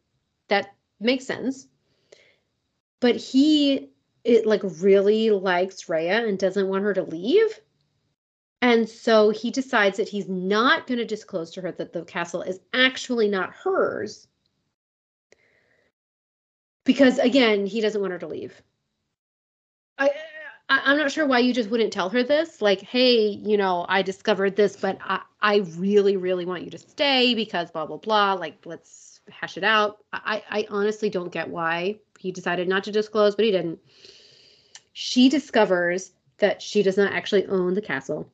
that 0.49 0.75
makes 0.99 1.25
sense. 1.27 1.69
But 3.01 3.17
he 3.17 3.91
it 4.25 4.47
like 4.47 4.63
really 4.81 5.31
likes 5.31 5.89
Rhea 5.89 6.27
and 6.27 6.39
doesn't 6.39 6.69
want 6.69 6.85
her 6.85 6.95
to 6.95 7.03
leave. 7.03 7.61
And 8.61 8.89
so 8.89 9.31
he 9.31 9.51
decides 9.51 9.97
that 9.97 10.09
he's 10.09 10.29
not 10.29 10.87
going 10.87 10.99
to 10.99 11.05
disclose 11.05 11.51
to 11.53 11.61
her 11.63 11.73
that 11.73 11.93
the 11.93 12.05
castle 12.05 12.43
is 12.43 12.61
actually 12.73 13.29
not 13.29 13.53
hers. 13.53 14.29
Because 16.85 17.19
again, 17.19 17.67
he 17.67 17.81
doesn't 17.81 18.01
want 18.01 18.13
her 18.13 18.19
to 18.21 18.29
leave. 18.29 18.63
I, 20.73 20.81
I'm 20.87 20.97
not 20.97 21.13
sure 21.13 21.27
why 21.27 21.41
you 21.41 21.53
just 21.53 21.69
wouldn't 21.69 21.93
tell 21.93 22.09
her 22.09 22.23
this. 22.23 22.63
Like, 22.63 22.81
hey, 22.81 23.29
you 23.29 23.59
know, 23.59 23.85
I 23.91 24.01
discovered 24.01 24.57
this, 24.57 24.75
but 24.75 24.97
I, 25.05 25.21
I 25.43 25.57
really, 25.77 26.17
really 26.17 26.47
want 26.47 26.65
you 26.65 26.71
to 26.71 26.79
stay 26.79 27.35
because 27.35 27.71
blah 27.71 27.85
blah 27.85 27.99
blah. 27.99 28.33
Like, 28.33 28.57
let's 28.65 29.21
hash 29.29 29.59
it 29.59 29.65
out. 29.65 29.99
I, 30.15 30.43
I 30.49 30.67
honestly 30.71 31.11
don't 31.11 31.31
get 31.31 31.51
why 31.51 31.99
he 32.19 32.33
decided 32.33 32.69
not 32.69 32.85
to 32.85 32.93
disclose, 32.93 33.37
but 33.37 33.45
he 33.45 33.51
didn't. 33.51 33.81
She 34.95 35.29
discovers 35.29 36.13
that 36.39 36.63
she 36.63 36.83
does 36.83 36.97
not 36.97 37.13
actually 37.13 37.47
own 37.47 37.75
the 37.75 37.83
castle. 37.83 38.33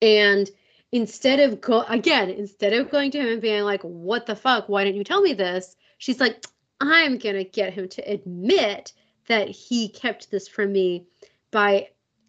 And 0.00 0.48
instead 0.92 1.40
of 1.40 1.60
go 1.60 1.82
again, 1.82 2.30
instead 2.30 2.74
of 2.74 2.92
going 2.92 3.10
to 3.10 3.18
him 3.18 3.26
and 3.26 3.42
being 3.42 3.64
like, 3.64 3.82
"What 3.82 4.26
the 4.26 4.36
fuck? 4.36 4.68
Why 4.68 4.84
didn't 4.84 4.98
you 4.98 5.04
tell 5.04 5.20
me 5.20 5.34
this?" 5.34 5.74
She's 5.98 6.20
like, 6.20 6.44
"I'm 6.80 7.18
to 7.18 7.42
get 7.42 7.72
him 7.72 7.88
to 7.88 8.02
admit 8.02 8.92
that 9.26 9.48
he 9.48 9.88
kept 9.88 10.30
this 10.30 10.48
from 10.48 10.72
me 10.72 11.06
by 11.50 11.88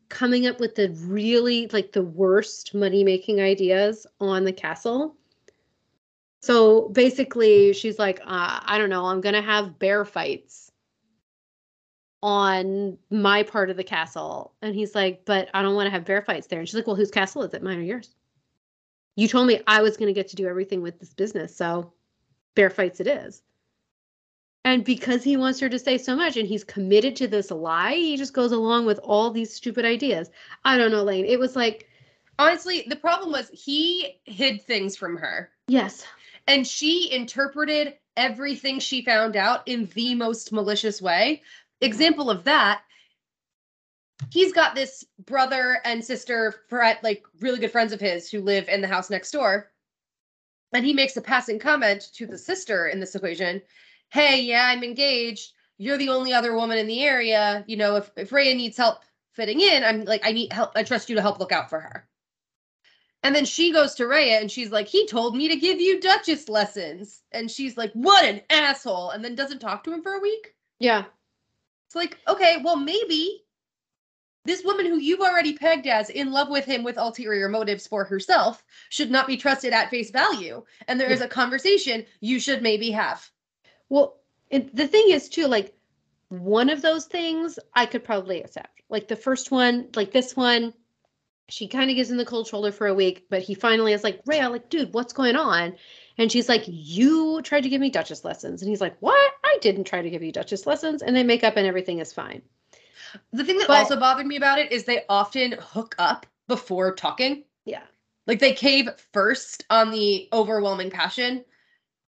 coming 0.10 0.48
up 0.48 0.60
with 0.60 0.76
the 0.76 0.90
really 1.06 1.68
like 1.68 1.92
the 1.92 2.04
worst 2.04 2.74
money 2.74 3.04
making 3.04 3.42
ideas 3.42 4.06
on 4.20 4.44
the 4.44 4.54
castle. 4.54 5.16
So 6.42 6.90
basically, 6.90 7.74
she's 7.74 7.98
like, 7.98 8.20
uh, 8.22 8.60
I 8.64 8.78
don't 8.78 8.90
know, 8.90 9.06
I'm 9.06 9.22
gonna 9.22 9.42
have 9.42 9.80
bear 9.80 10.06
fights 10.06 10.72
on 12.22 12.98
my 13.10 13.44
part 13.44 13.70
of 13.70 13.78
the 13.78 13.84
castle. 13.84 14.54
And 14.62 14.76
he's 14.76 14.96
like, 14.96 15.26
but 15.26 15.50
I 15.54 15.62
don't 15.62 15.76
want 15.76 15.88
to 15.88 15.92
have 15.92 16.06
bear 16.06 16.22
fights 16.22 16.48
there. 16.48 16.60
And 16.60 16.68
she's 16.68 16.76
like, 16.76 16.88
well, 16.88 16.96
whose 16.96 17.12
castle 17.12 17.44
is 17.44 17.54
it? 17.54 17.64
Mine 17.64 17.80
or 17.80 17.82
yours? 17.82 18.16
You 19.16 19.28
told 19.28 19.48
me 19.48 19.62
I 19.68 19.82
was 19.82 19.98
gonna 19.98 20.14
get 20.14 20.28
to 20.30 20.36
do 20.36 20.48
everything 20.48 20.82
with 20.82 21.00
this 21.00 21.14
business, 21.14 21.56
so 21.56 21.94
bear 22.54 22.70
fights 22.70 23.00
it 23.00 23.08
is. 23.08 23.42
And 24.66 24.84
because 24.84 25.24
he 25.24 25.38
wants 25.38 25.60
her 25.60 25.70
to 25.70 25.78
say 25.78 26.00
so 26.00 26.16
much 26.16 26.38
and 26.38 26.48
he's 26.48 26.64
committed 26.64 27.16
to 27.18 27.28
this 27.28 27.52
lie, 27.52 27.94
he 27.94 28.18
just 28.18 28.34
goes 28.34 28.52
along 28.52 28.88
with 28.88 29.00
all 29.04 29.30
these 29.30 29.54
stupid 29.54 29.86
ideas. 29.86 30.32
I 30.66 30.76
don't 30.76 30.92
know, 30.92 31.04
Laine. 31.04 31.26
It 31.26 31.40
was 31.40 31.56
like 31.56 31.88
honestly, 32.40 32.84
the 32.90 32.96
problem 32.96 33.32
was 33.32 33.48
he 33.54 34.20
hid 34.26 34.64
things 34.64 34.98
from 34.98 35.18
her. 35.18 35.52
Yes. 35.68 36.04
And 36.48 36.66
she 36.66 37.12
interpreted 37.12 37.94
everything 38.18 38.80
she 38.80 39.06
found 39.06 39.36
out 39.36 39.68
in 39.68 39.88
the 39.94 40.16
most 40.16 40.52
malicious 40.52 41.00
way. 41.00 41.44
Example 41.82 42.32
of 42.32 42.44
that, 42.46 42.82
he's 44.32 44.52
got 44.52 44.74
this 44.74 45.06
brother 45.26 45.80
and 45.86 46.04
sister, 46.04 46.56
like 47.04 47.24
really 47.40 47.60
good 47.60 47.72
friends 47.72 47.94
of 47.94 48.00
his 48.00 48.32
who 48.32 48.42
live 48.42 48.68
in 48.68 48.82
the 48.82 48.88
house 48.88 49.12
next 49.12 49.30
door. 49.30 49.72
And 50.74 50.84
he 50.84 50.94
makes 50.94 51.16
a 51.18 51.22
passing 51.22 51.60
comment 51.60 52.10
to 52.16 52.26
the 52.26 52.38
sister 52.38 52.88
in 52.88 53.00
this 53.00 53.14
equation 53.14 53.62
hey, 54.16 54.42
yeah, 54.44 54.68
I'm 54.68 54.82
engaged. 54.82 55.52
You're 55.78 55.98
the 55.98 56.10
only 56.10 56.34
other 56.34 56.56
woman 56.56 56.78
in 56.78 56.88
the 56.88 57.04
area. 57.04 57.66
You 57.68 57.76
know, 57.76 57.98
if, 57.98 58.10
if 58.16 58.32
Rhea 58.32 58.56
needs 58.56 58.78
help 58.78 59.00
fitting 59.34 59.60
in, 59.60 59.84
I'm 59.84 60.06
like, 60.06 60.22
I 60.26 60.32
need 60.32 60.54
help. 60.54 60.72
I 60.74 60.84
trust 60.84 61.10
you 61.10 61.18
to 61.18 61.22
help 61.22 61.38
look 61.38 61.52
out 61.52 61.70
for 61.70 61.82
her. 61.82 62.08
And 63.24 63.36
then 63.36 63.44
she 63.44 63.74
goes 63.74 63.96
to 63.96 64.08
Rhea 64.08 64.40
and 64.40 64.50
she's 64.50 64.72
like, 64.72 64.88
he 64.88 65.06
told 65.06 65.36
me 65.36 65.50
to 65.50 65.58
give 65.58 65.82
you 65.82 66.00
Duchess 66.00 66.48
lessons. 66.48 67.24
And 67.34 67.52
she's 67.52 67.76
like, 67.76 67.92
what 67.92 68.24
an 68.24 68.40
asshole. 68.50 69.10
And 69.10 69.22
then 69.22 69.36
doesn't 69.36 69.60
talk 69.60 69.84
to 69.84 69.92
him 69.92 70.02
for 70.02 70.14
a 70.14 70.22
week. 70.22 70.56
Yeah. 70.80 71.04
It's 71.88 71.96
like, 71.96 72.18
okay, 72.26 72.58
well, 72.64 72.78
maybe 72.78 73.44
this 74.46 74.64
woman 74.64 74.86
who 74.86 74.98
you've 74.98 75.20
already 75.20 75.58
pegged 75.58 75.88
as 75.88 76.10
in 76.10 76.32
love 76.32 76.50
with 76.50 76.64
him 76.64 76.84
with 76.84 76.98
ulterior 76.98 77.50
motives 77.50 77.86
for 77.86 78.06
herself 78.06 78.64
should 78.90 79.12
not 79.12 79.28
be 79.28 79.36
trusted 79.36 79.74
at 79.74 79.90
face 79.90 80.12
value. 80.12 80.64
And 80.88 80.98
there 81.00 81.12
is 81.12 81.22
a 81.22 81.28
conversation 81.28 82.06
you 82.22 82.40
should 82.40 82.62
maybe 82.62 82.92
have. 82.92 83.30
Well, 83.90 84.18
it, 84.50 84.76
the 84.76 84.88
thing 84.88 85.06
is 85.10 85.30
too, 85.30 85.48
like 85.48 85.74
one 86.30 86.70
of 86.70 86.82
those 86.82 87.06
things 87.06 87.60
I 87.74 87.86
could 87.86 88.04
probably 88.04 88.42
accept. 88.42 88.82
Like 88.90 89.08
the 89.08 89.16
first 89.16 89.52
one, 89.52 89.90
like 89.96 90.12
this 90.12 90.36
one, 90.36 90.74
she 91.50 91.68
kind 91.68 91.90
of 91.90 91.96
gives 91.96 92.10
him 92.10 92.18
the 92.18 92.26
cold 92.26 92.48
shoulder 92.48 92.72
for 92.72 92.88
a 92.88 92.94
week, 92.94 93.28
but 93.30 93.42
he 93.42 93.54
finally 93.54 93.94
is 93.94 94.04
like, 94.04 94.22
Rhea, 94.26 94.50
like, 94.50 94.70
dude, 94.70 94.94
what's 94.94 95.14
going 95.14 95.36
on? 95.36 95.76
And 96.18 96.32
she's 96.32 96.50
like, 96.50 96.64
You 96.68 97.42
tried 97.44 97.62
to 97.62 97.70
give 97.70 97.82
me 97.82 97.90
Duchess 97.90 98.24
lessons. 98.24 98.62
And 98.62 98.70
he's 98.70 98.82
like, 98.82 98.96
What? 99.00 99.32
I 99.44 99.58
didn't 99.62 99.84
try 99.86 100.02
to 100.02 100.10
give 100.10 100.24
you 100.24 100.32
Duchess 100.32 100.66
lessons. 100.66 101.02
And 101.02 101.16
they 101.16 101.24
make 101.24 101.44
up 101.44 101.58
and 101.58 101.68
everything 101.68 102.00
is 102.00 102.14
fine. 102.14 102.42
The 103.32 103.44
thing 103.44 103.58
that 103.60 103.68
but, 103.68 103.78
also 103.78 104.00
bothered 104.00 104.26
me 104.26 104.38
about 104.38 104.60
it 104.60 104.72
is 104.72 104.84
they 104.84 105.04
often 105.08 105.54
hook 105.60 105.96
up 106.00 106.26
before 106.48 106.94
talking. 106.96 107.44
Yeah. 107.66 107.84
Like 108.28 108.40
they 108.40 108.54
cave 108.54 108.90
first 109.14 109.66
on 109.70 109.92
the 109.92 110.28
overwhelming 110.34 110.90
passion 110.90 111.46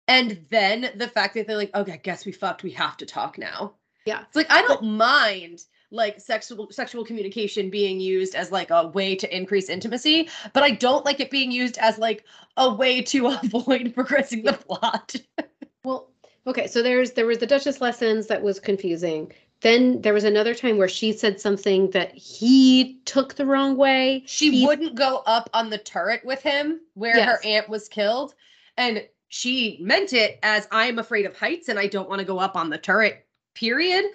and 0.07 0.45
then 0.49 0.91
the 0.95 1.07
fact 1.07 1.33
that 1.33 1.47
they're 1.47 1.57
like, 1.57 1.75
okay, 1.75 1.93
I 1.93 1.97
guess 1.97 2.25
we 2.25 2.31
fucked. 2.31 2.63
We 2.63 2.71
have 2.71 2.97
to 2.97 3.05
talk 3.05 3.37
now. 3.37 3.73
Yeah. 4.05 4.21
It's 4.21 4.35
like 4.35 4.51
I 4.51 4.61
don't 4.61 4.83
mind 4.83 5.63
like 5.91 6.19
sexual 6.19 6.69
sexual 6.71 7.05
communication 7.05 7.69
being 7.69 7.99
used 7.99 8.35
as 8.35 8.51
like 8.51 8.69
a 8.69 8.87
way 8.87 9.15
to 9.15 9.35
increase 9.35 9.69
intimacy, 9.69 10.29
but 10.53 10.63
I 10.63 10.71
don't 10.71 11.05
like 11.05 11.19
it 11.19 11.31
being 11.31 11.51
used 11.51 11.77
as 11.79 11.97
like 11.97 12.23
a 12.57 12.73
way 12.73 13.01
to 13.03 13.27
avoid 13.43 13.93
progressing 13.95 14.43
the 14.43 14.53
plot. 14.53 15.15
well, 15.83 16.11
okay, 16.45 16.67
so 16.67 16.83
there's 16.83 17.11
there 17.11 17.25
was 17.25 17.39
the 17.39 17.47
Duchess 17.47 17.81
lessons 17.81 18.27
that 18.27 18.43
was 18.43 18.59
confusing. 18.59 19.31
Then 19.61 20.01
there 20.01 20.13
was 20.13 20.25
another 20.25 20.53
time 20.53 20.77
where 20.77 20.89
she 20.89 21.11
said 21.11 21.39
something 21.39 21.89
that 21.91 22.13
he 22.13 22.99
took 23.05 23.33
the 23.33 23.45
wrong 23.45 23.77
way. 23.77 24.23
She 24.27 24.51
he... 24.51 24.65
wouldn't 24.67 24.95
go 24.95 25.23
up 25.25 25.49
on 25.53 25.71
the 25.71 25.77
turret 25.77 26.23
with 26.23 26.43
him 26.43 26.81
where 26.93 27.17
yes. 27.17 27.27
her 27.27 27.39
aunt 27.43 27.69
was 27.69 27.89
killed. 27.89 28.35
And 28.77 29.07
she 29.35 29.77
meant 29.81 30.13
it 30.13 30.39
as 30.43 30.65
I'm 30.71 30.97
afraid 30.97 31.25
of 31.25 31.35
heights 31.35 31.67
and 31.67 31.77
I 31.77 31.87
don't 31.87 32.07
want 32.07 32.19
to 32.19 32.25
go 32.25 32.39
up 32.39 32.55
on 32.55 32.69
the 32.69 32.77
turret, 32.77 33.25
period. 33.53 34.05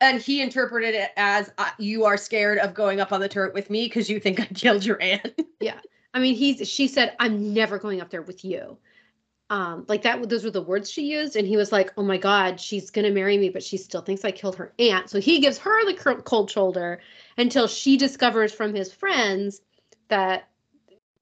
And 0.00 0.20
he 0.20 0.42
interpreted 0.42 0.96
it 0.96 1.12
as 1.16 1.52
uh, 1.58 1.70
you 1.78 2.04
are 2.06 2.16
scared 2.16 2.58
of 2.58 2.74
going 2.74 2.98
up 2.98 3.12
on 3.12 3.20
the 3.20 3.28
turret 3.28 3.54
with 3.54 3.70
me 3.70 3.84
because 3.84 4.10
you 4.10 4.18
think 4.18 4.40
I 4.40 4.46
killed 4.46 4.84
your 4.84 5.00
aunt. 5.00 5.40
yeah. 5.60 5.78
I 6.12 6.18
mean, 6.18 6.34
he's 6.34 6.68
she 6.68 6.88
said, 6.88 7.14
I'm 7.20 7.54
never 7.54 7.78
going 7.78 8.00
up 8.00 8.10
there 8.10 8.22
with 8.22 8.44
you. 8.44 8.76
Um, 9.48 9.84
like 9.86 10.02
that, 10.02 10.28
those 10.28 10.42
were 10.42 10.50
the 10.50 10.60
words 10.60 10.90
she 10.90 11.06
used. 11.06 11.36
And 11.36 11.46
he 11.46 11.56
was 11.56 11.70
like, 11.70 11.92
Oh 11.96 12.02
my 12.02 12.18
God, 12.18 12.60
she's 12.60 12.90
gonna 12.90 13.12
marry 13.12 13.38
me, 13.38 13.50
but 13.50 13.62
she 13.62 13.76
still 13.76 14.02
thinks 14.02 14.24
I 14.24 14.32
killed 14.32 14.56
her 14.56 14.72
aunt. 14.80 15.08
So 15.08 15.20
he 15.20 15.38
gives 15.38 15.58
her 15.58 15.86
the 15.86 16.20
cold 16.24 16.50
shoulder 16.50 17.00
until 17.36 17.68
she 17.68 17.96
discovers 17.96 18.52
from 18.52 18.74
his 18.74 18.92
friends 18.92 19.60
that 20.08 20.48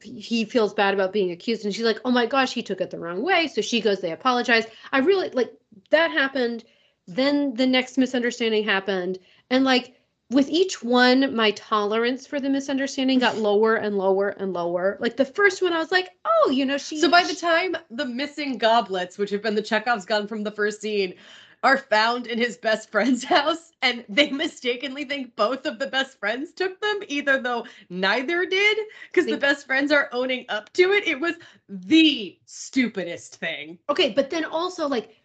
he 0.03 0.45
feels 0.45 0.75
bad 0.75 0.95
about 0.95 1.13
being 1.13 1.31
accused 1.31 1.65
and 1.65 1.75
she's 1.75 1.85
like 1.85 2.01
oh 2.05 2.11
my 2.11 2.27
gosh 2.27 2.53
he 2.53 2.63
took 2.63 2.81
it 2.81 2.91
the 2.91 2.99
wrong 2.99 3.23
way. 3.23 3.49
So 3.49 3.61
she 3.61 3.81
goes 3.81 4.01
they 4.01 4.13
apologize. 4.13 4.67
I 4.93 4.99
really 4.99 5.31
like 5.31 5.53
that 5.91 6.11
happened. 6.11 6.65
Then 7.07 7.55
the 7.55 7.67
next 7.67 7.99
misunderstanding 7.99 8.65
happened. 8.65 9.19
And 9.51 9.65
like 9.65 9.95
with 10.29 10.49
each 10.49 10.83
one 10.83 11.35
my 11.37 11.53
tolerance 11.53 12.27
for 12.27 12.41
the 12.41 12.51
misunderstanding 12.51 13.21
got 13.21 13.39
lower 13.39 13.77
and 13.77 13.97
lower 13.97 14.29
and 14.29 14.53
lower. 14.53 14.97
Like 15.01 15.17
the 15.17 15.25
first 15.25 15.63
one 15.63 15.73
i 15.73 15.79
was 15.79 15.93
like 15.93 16.11
oh 16.25 16.51
you 16.51 16.67
know 16.67 16.79
she 16.79 17.01
so 17.01 17.11
by 17.11 17.25
the 17.25 17.35
time 17.35 17.77
the 17.91 18.07
missing 18.07 18.59
goblets 18.59 19.19
which 19.19 19.31
have 19.31 19.43
been 19.43 19.55
the 19.55 19.63
chekhov's 19.63 20.05
gun 20.05 20.27
from 20.27 20.43
the 20.43 20.51
first 20.51 20.81
scene 20.81 21.15
are 21.63 21.79
found 21.79 22.27
in 22.27 22.39
his 22.39 22.57
best 22.57 22.91
friend's 22.91 23.25
house 23.37 23.73
and 23.83 24.05
they 24.09 24.31
mistakenly 24.31 25.05
think 25.05 25.35
both 25.37 25.67
of 25.67 25.79
the 25.79 25.87
best 25.87 26.19
friends 26.19 26.53
took 26.53 26.81
them 26.81 27.01
either 27.09 27.41
though 27.41 27.67
neither 27.91 28.47
did 28.47 28.79
because 29.11 29.27
the 29.27 29.37
best 29.37 29.67
friends 29.67 29.93
are 29.93 30.09
owning 30.13 30.45
up 30.49 30.73
to 30.73 30.93
it. 30.93 31.07
It 31.07 31.21
was 31.21 31.35
the 31.69 32.39
stupidest 32.45 33.37
thing. 33.37 33.79
Okay 33.89 34.11
but 34.11 34.31
then 34.31 34.45
also 34.45 34.87
like 34.87 35.17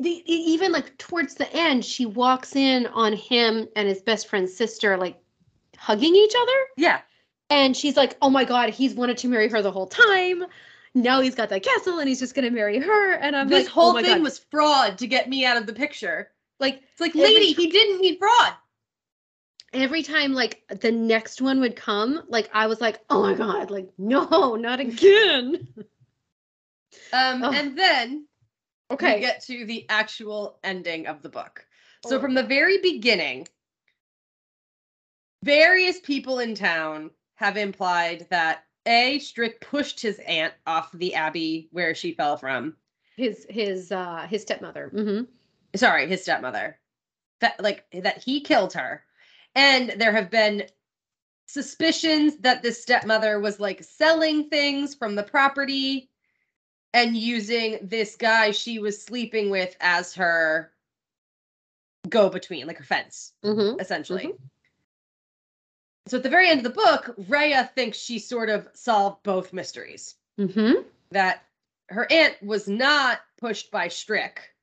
the 0.00 0.22
even 0.26 0.72
like 0.72 0.96
towards 0.98 1.34
the 1.34 1.50
end 1.54 1.84
she 1.84 2.04
walks 2.04 2.56
in 2.56 2.86
on 2.88 3.12
him 3.12 3.68
and 3.76 3.88
his 3.88 4.02
best 4.02 4.28
friend's 4.28 4.54
sister 4.54 4.96
like 4.96 5.18
hugging 5.76 6.14
each 6.14 6.34
other? 6.40 6.58
Yeah. 6.76 7.00
And 7.50 7.76
she's 7.76 7.96
like 7.96 8.16
oh 8.20 8.30
my 8.30 8.44
god 8.44 8.70
he's 8.70 8.94
wanted 8.94 9.18
to 9.18 9.28
marry 9.28 9.48
her 9.48 9.62
the 9.62 9.72
whole 9.72 9.86
time 9.86 10.44
now 10.94 11.20
he's 11.20 11.34
got 11.34 11.48
that 11.48 11.62
castle 11.62 11.98
and 11.98 12.08
he's 12.08 12.20
just 12.20 12.34
gonna 12.34 12.50
marry 12.50 12.78
her. 12.78 13.12
And 13.14 13.34
I'm 13.34 13.48
this 13.48 13.64
like, 13.64 13.72
whole 13.72 13.96
oh 13.96 14.02
thing 14.02 14.16
God. 14.16 14.22
was 14.22 14.38
fraud 14.50 14.98
to 14.98 15.06
get 15.06 15.28
me 15.28 15.44
out 15.44 15.56
of 15.56 15.66
the 15.66 15.72
picture. 15.72 16.30
Like 16.60 16.82
it's 16.92 17.00
like, 17.00 17.14
lady, 17.14 17.52
he 17.52 17.68
didn't 17.68 18.00
need 18.00 18.18
fraud. 18.18 18.54
Every 19.72 20.04
time 20.04 20.32
like 20.32 20.62
the 20.68 20.92
next 20.92 21.42
one 21.42 21.60
would 21.60 21.74
come, 21.74 22.22
like 22.28 22.48
I 22.52 22.68
was 22.68 22.80
like, 22.80 23.00
oh 23.10 23.22
my 23.22 23.34
God, 23.34 23.70
like 23.70 23.88
no, 23.98 24.54
not 24.54 24.78
again. 24.78 25.66
um, 27.12 27.42
oh. 27.42 27.52
and 27.52 27.76
then 27.76 28.26
okay, 28.90 29.16
we 29.16 29.20
get 29.20 29.44
to 29.46 29.66
the 29.66 29.86
actual 29.88 30.58
ending 30.62 31.08
of 31.08 31.22
the 31.22 31.28
book. 31.28 31.66
So 32.06 32.18
oh. 32.18 32.20
from 32.20 32.34
the 32.34 32.44
very 32.44 32.78
beginning, 32.78 33.48
various 35.42 35.98
people 35.98 36.38
in 36.38 36.54
town 36.54 37.10
have 37.34 37.56
implied 37.56 38.28
that 38.30 38.64
a 38.86 39.18
Strick 39.18 39.60
pushed 39.60 40.00
his 40.00 40.18
aunt 40.26 40.54
off 40.66 40.90
the 40.92 41.14
abbey 41.14 41.68
where 41.72 41.94
she 41.94 42.12
fell 42.12 42.36
from. 42.36 42.76
His 43.16 43.46
his 43.48 43.92
uh 43.92 44.26
his 44.28 44.42
stepmother. 44.42 44.90
Mm-hmm. 44.94 45.24
Sorry, 45.76 46.06
his 46.08 46.22
stepmother. 46.22 46.78
That 47.40 47.60
like 47.62 47.84
that 47.92 48.22
he 48.22 48.40
killed 48.40 48.72
her, 48.74 49.04
and 49.54 49.94
there 49.96 50.12
have 50.12 50.30
been 50.30 50.64
suspicions 51.46 52.36
that 52.38 52.62
the 52.62 52.72
stepmother 52.72 53.38
was 53.38 53.60
like 53.60 53.82
selling 53.84 54.48
things 54.48 54.94
from 54.94 55.14
the 55.14 55.22
property 55.22 56.10
and 56.94 57.16
using 57.16 57.78
this 57.82 58.16
guy 58.16 58.50
she 58.50 58.78
was 58.78 59.02
sleeping 59.02 59.50
with 59.50 59.76
as 59.80 60.14
her 60.14 60.72
go 62.08 62.28
between, 62.28 62.66
like 62.66 62.80
a 62.80 62.84
fence, 62.84 63.32
mm-hmm. 63.44 63.80
essentially. 63.80 64.26
Mm-hmm. 64.26 64.44
So 66.06 66.18
at 66.18 66.22
the 66.22 66.28
very 66.28 66.50
end 66.50 66.58
of 66.58 66.64
the 66.64 66.80
book, 66.80 67.14
Rhea 67.28 67.70
thinks 67.74 67.98
she 67.98 68.18
sort 68.18 68.50
of 68.50 68.68
solved 68.74 69.22
both 69.22 69.52
mysteries. 69.52 70.16
Mm-hmm. 70.38 70.82
That 71.12 71.44
her 71.88 72.06
aunt 72.10 72.34
was 72.42 72.68
not 72.68 73.20
pushed 73.38 73.70
by 73.70 73.88
Strick, 73.88 74.54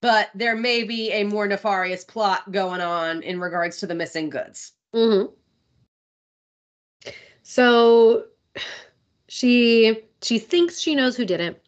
but 0.00 0.30
there 0.34 0.56
may 0.56 0.82
be 0.82 1.12
a 1.12 1.24
more 1.24 1.46
nefarious 1.46 2.04
plot 2.04 2.50
going 2.50 2.80
on 2.80 3.22
in 3.22 3.40
regards 3.40 3.78
to 3.78 3.86
the 3.86 3.94
missing 3.94 4.30
goods. 4.30 4.72
hmm 4.92 5.26
So 7.42 8.24
she 9.28 10.02
she 10.22 10.38
thinks 10.38 10.80
she 10.80 10.94
knows 10.94 11.16
who 11.16 11.24
did 11.24 11.40
it, 11.40 11.62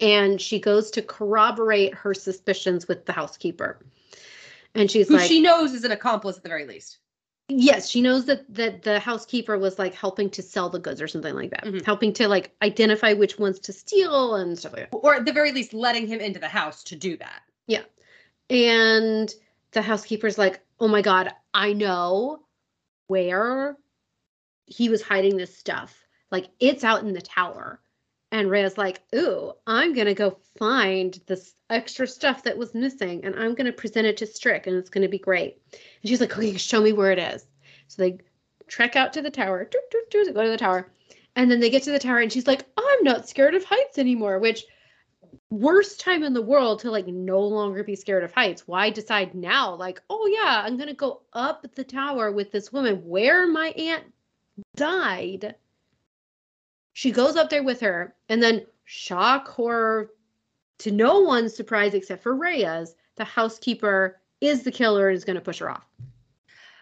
and 0.00 0.40
she 0.40 0.60
goes 0.60 0.90
to 0.92 1.02
corroborate 1.02 1.94
her 1.94 2.12
suspicions 2.12 2.86
with 2.86 3.06
the 3.06 3.12
housekeeper. 3.12 3.78
And 4.74 4.90
she's 4.90 5.08
Who 5.08 5.16
like, 5.16 5.28
she 5.28 5.40
knows 5.40 5.72
is 5.72 5.84
an 5.84 5.92
accomplice 5.92 6.36
at 6.36 6.42
the 6.42 6.48
very 6.48 6.66
least. 6.66 6.98
Yes, 7.48 7.88
she 7.88 8.00
knows 8.00 8.26
that 8.26 8.44
that 8.54 8.82
the 8.82 8.98
housekeeper 9.00 9.58
was 9.58 9.78
like 9.78 9.94
helping 9.94 10.30
to 10.30 10.42
sell 10.42 10.68
the 10.68 10.78
goods 10.78 11.00
or 11.00 11.08
something 11.08 11.34
like 11.34 11.50
that, 11.50 11.64
Mhm. 11.64 11.84
helping 11.84 12.12
to 12.14 12.28
like 12.28 12.54
identify 12.62 13.12
which 13.12 13.38
ones 13.38 13.58
to 13.60 13.72
steal 13.72 14.36
and 14.36 14.58
stuff 14.58 14.72
like 14.74 14.90
that. 14.90 14.96
Or 14.96 15.14
at 15.14 15.24
the 15.24 15.32
very 15.32 15.52
least, 15.52 15.72
letting 15.74 16.06
him 16.06 16.20
into 16.20 16.38
the 16.38 16.48
house 16.48 16.82
to 16.84 16.96
do 16.96 17.16
that. 17.18 17.42
Yeah, 17.66 17.84
and 18.50 19.32
the 19.72 19.82
housekeeper's 19.82 20.38
like, 20.38 20.60
oh 20.80 20.88
my 20.88 21.02
God, 21.02 21.32
I 21.54 21.72
know 21.72 22.40
where 23.08 23.76
he 24.66 24.88
was 24.88 25.02
hiding 25.02 25.36
this 25.36 25.56
stuff. 25.56 26.06
Like, 26.30 26.48
it's 26.60 26.84
out 26.84 27.02
in 27.02 27.12
the 27.14 27.22
tower. 27.22 27.80
And 28.30 28.50
Rhea's 28.50 28.76
like, 28.76 29.00
ooh, 29.14 29.52
I'm 29.66 29.94
going 29.94 30.06
to 30.06 30.14
go 30.14 30.38
find 30.58 31.18
this 31.26 31.54
extra 31.70 32.06
stuff 32.06 32.42
that 32.42 32.58
was 32.58 32.74
missing 32.74 33.24
and 33.24 33.34
I'm 33.34 33.54
going 33.54 33.66
to 33.66 33.72
present 33.72 34.06
it 34.06 34.18
to 34.18 34.26
Strick 34.26 34.66
and 34.66 34.76
it's 34.76 34.90
going 34.90 35.02
to 35.02 35.08
be 35.08 35.18
great. 35.18 35.60
And 35.72 36.08
she's 36.08 36.20
like, 36.20 36.36
okay, 36.36 36.56
show 36.56 36.82
me 36.82 36.92
where 36.92 37.10
it 37.10 37.18
is. 37.18 37.46
So 37.86 38.02
they 38.02 38.18
trek 38.66 38.96
out 38.96 39.14
to 39.14 39.22
the 39.22 39.30
tower, 39.30 39.64
doo, 39.64 39.80
doo, 39.90 40.04
doo, 40.10 40.32
go 40.32 40.44
to 40.44 40.50
the 40.50 40.58
tower. 40.58 40.90
And 41.36 41.50
then 41.50 41.60
they 41.60 41.70
get 41.70 41.84
to 41.84 41.90
the 41.90 41.98
tower 41.98 42.18
and 42.18 42.32
she's 42.32 42.46
like, 42.46 42.66
I'm 42.76 43.04
not 43.04 43.28
scared 43.28 43.54
of 43.54 43.64
heights 43.64 43.98
anymore, 43.98 44.38
which 44.40 44.64
worst 45.50 46.00
time 46.00 46.22
in 46.22 46.34
the 46.34 46.42
world 46.42 46.80
to 46.80 46.90
like 46.90 47.06
no 47.06 47.40
longer 47.40 47.82
be 47.82 47.96
scared 47.96 48.24
of 48.24 48.32
heights. 48.32 48.66
Why 48.66 48.90
decide 48.90 49.34
now? 49.34 49.74
Like, 49.74 50.02
oh 50.10 50.26
yeah, 50.26 50.62
I'm 50.64 50.76
gonna 50.76 50.94
go 50.94 51.22
up 51.32 51.66
the 51.74 51.84
tower 51.84 52.32
with 52.32 52.52
this 52.52 52.72
woman 52.72 52.96
where 53.04 53.46
my 53.46 53.68
aunt 53.68 54.04
died. 54.76 55.54
She 56.98 57.12
goes 57.12 57.36
up 57.36 57.48
there 57.48 57.62
with 57.62 57.78
her, 57.82 58.16
and 58.28 58.42
then 58.42 58.66
shock 58.84 59.46
horror 59.46 60.10
to 60.78 60.90
no 60.90 61.20
one's 61.20 61.54
surprise 61.54 61.94
except 61.94 62.24
for 62.24 62.34
Rhea's, 62.34 62.96
the 63.14 63.22
housekeeper 63.22 64.20
is 64.40 64.64
the 64.64 64.72
killer 64.72 65.06
and 65.06 65.16
is 65.16 65.24
gonna 65.24 65.40
push 65.40 65.60
her 65.60 65.70
off. 65.70 65.86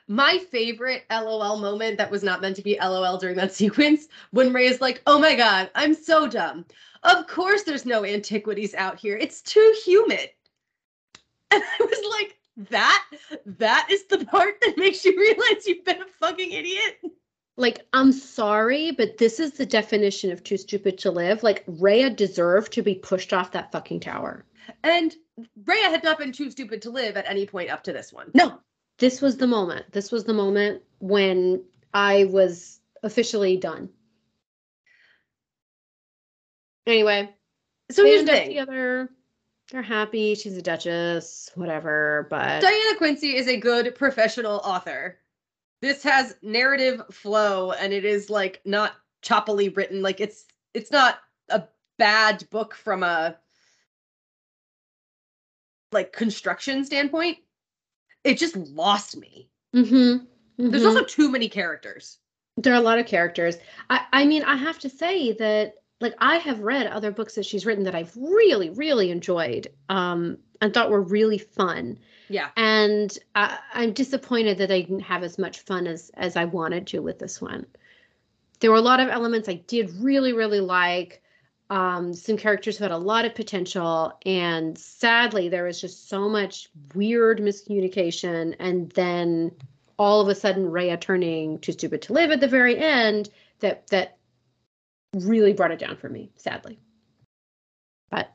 My 0.09 0.39
favorite 0.51 1.05
LOL 1.11 1.59
moment 1.59 1.99
that 1.99 2.11
was 2.11 2.23
not 2.23 2.41
meant 2.41 2.57
to 2.57 2.63
be 2.63 2.79
LOL 2.81 3.19
during 3.19 3.37
that 3.37 3.53
sequence 3.61 4.09
when 4.31 4.55
Ray 4.55 4.69
is 4.69 4.81
like, 4.81 5.03
oh 5.07 5.19
my 5.19 5.35
God, 5.35 5.71
I'm 5.75 5.93
so 5.93 6.27
dumb. 6.27 6.65
Of 7.03 7.27
course 7.27 7.65
there's 7.65 7.85
no 7.85 8.03
antiquities 8.07 8.75
out 8.75 8.99
here. 8.99 9.19
It's 9.19 9.43
too 9.43 9.75
humid. 9.85 10.31
And 11.51 11.63
I 11.63 11.85
was 11.85 12.19
like, 12.19 12.39
that 12.71 13.05
that 13.45 13.89
is 13.91 14.07
the 14.07 14.25
part 14.31 14.63
that 14.63 14.79
makes 14.79 15.05
you 15.05 15.15
realize 15.15 15.67
you've 15.67 15.85
been 15.85 16.01
a 16.01 16.07
fucking 16.07 16.53
idiot. 16.53 17.03
Like, 17.59 17.87
I'm 17.93 18.13
sorry, 18.13 18.91
but 18.91 19.17
this 19.17 19.41
is 19.41 19.53
the 19.53 19.65
definition 19.65 20.31
of 20.31 20.45
too 20.45 20.59
stupid 20.59 20.99
to 20.99 21.11
live. 21.11 21.43
Like, 21.43 21.65
Rhea 21.67 22.11
deserved 22.11 22.73
to 22.75 22.83
be 22.83 22.95
pushed 22.95 23.33
off 23.33 23.53
that 23.53 23.73
fucking 23.73 24.01
tower. 24.01 24.45
And 24.83 25.15
Rhea 25.65 25.89
had 25.89 26.05
not 26.05 26.19
been 26.19 26.33
too 26.33 26.51
stupid 26.51 26.83
to 26.83 26.91
live 26.91 27.17
at 27.17 27.25
any 27.29 27.47
point 27.47 27.71
up 27.71 27.85
to 27.85 27.93
this 27.95 28.13
one. 28.13 28.31
No. 28.35 28.59
this 28.99 29.23
was 29.23 29.37
the 29.39 29.47
moment. 29.47 29.91
This 29.93 30.13
was 30.13 30.25
the 30.25 30.35
moment 30.35 30.83
when 30.99 31.63
I 31.95 32.25
was 32.25 32.79
officially 33.03 33.57
done. 33.57 33.89
Anyway, 36.87 37.31
So 37.91 38.05
here's 38.05 38.25
the 38.25 38.33
thing. 38.33 38.49
together. 38.49 39.11
They're 39.73 39.83
happy. 39.83 40.35
She's 40.37 40.57
a 40.57 40.63
duchess, 40.63 41.51
whatever. 41.55 42.27
But 42.31 42.61
Diana 42.63 42.97
Quincy 42.99 43.35
is 43.35 43.49
a 43.49 43.57
good 43.59 43.95
professional 43.97 44.59
author. 44.59 45.19
This 45.83 46.03
has 46.05 46.37
narrative 46.43 47.03
flow 47.11 47.73
and 47.73 47.93
it 47.93 48.05
is 48.05 48.31
like 48.31 48.61
not 48.65 48.93
choppily 49.23 49.75
written. 49.77 50.03
Like 50.03 50.21
it's 50.21 50.47
it's 50.75 50.91
not 50.91 51.19
a 51.49 51.65
bad 51.99 52.49
book 52.51 52.75
from 52.75 53.03
a 53.03 53.37
like 55.93 56.13
construction 56.13 56.85
standpoint. 56.85 57.39
It 58.25 58.39
just 58.39 58.57
lost 58.57 59.17
me. 59.17 59.51
Mhm, 59.75 60.27
There's 60.59 60.83
mhm. 60.83 60.87
also 60.87 61.05
too 61.05 61.31
many 61.31 61.49
characters. 61.49 62.19
there 62.57 62.73
are 62.73 62.77
a 62.77 62.81
lot 62.81 62.99
of 62.99 63.07
characters. 63.07 63.57
I 63.91 64.07
I 64.13 64.27
mean, 64.27 64.43
I 64.43 64.57
have 64.57 64.79
to 64.81 64.89
say 64.89 65.33
that 65.33 65.75
like 66.01 66.15
I 66.19 66.37
have 66.37 66.61
read 66.61 66.87
other 66.87 67.11
books 67.11 67.35
that 67.37 67.47
she's 67.47 67.65
written 67.67 67.85
that 67.85 67.95
I've 67.95 68.17
really 68.17 68.71
really 68.71 69.11
enjoyed 69.11 69.69
um 69.89 70.39
and 70.61 70.73
thought 70.73 70.91
were 70.91 71.03
really 71.03 71.39
fun. 71.39 71.99
Yeah. 72.29 72.49
and 72.57 73.17
I, 73.35 73.59
I'm 73.73 73.93
disappointed 73.93 74.59
that 74.59 74.73
I 74.73 74.81
didn't 74.81 75.01
have 75.01 75.23
as 75.23 75.39
much 75.39 75.61
fun 75.61 75.87
as 75.87 76.11
as 76.15 76.37
I 76.37 76.45
wanted 76.47 76.87
to 76.89 77.01
with 77.01 77.19
this 77.19 77.41
one. 77.41 77.67
There 78.61 78.71
were 78.71 78.77
a 78.77 78.83
lot 78.83 79.01
of 79.01 79.09
elements 79.09 79.49
I 79.49 79.55
did 79.67 79.91
really 80.01 80.33
really 80.33 80.61
like. 80.61 81.23
Um, 81.69 82.15
some 82.15 82.37
characters 82.37 82.79
who 82.79 82.85
had 82.85 82.93
a 82.93 82.97
lot 82.97 83.25
of 83.25 83.35
potential, 83.35 84.17
and 84.25 84.79
sadly, 84.79 85.49
there 85.49 85.65
was 85.65 85.81
just 85.81 86.09
so 86.09 86.29
much 86.29 86.69
weird 86.95 87.41
miscommunication. 87.41 88.55
And 88.61 88.89
then 88.91 89.51
all 89.99 90.21
of 90.21 90.29
a 90.29 90.35
sudden, 90.37 90.71
Rhea 90.71 90.97
turning 90.97 91.59
too 91.59 91.73
stupid 91.73 92.03
to 92.03 92.13
live 92.13 92.31
at 92.31 92.39
the 92.39 92.47
very 92.47 92.79
end 92.79 93.31
that 93.59 93.89
that 93.89 94.17
really 95.25 95.53
brought 95.53 95.71
it 95.71 95.79
down 95.79 95.97
for 95.97 96.09
me. 96.09 96.31
Sadly, 96.37 96.79
but 98.11 98.31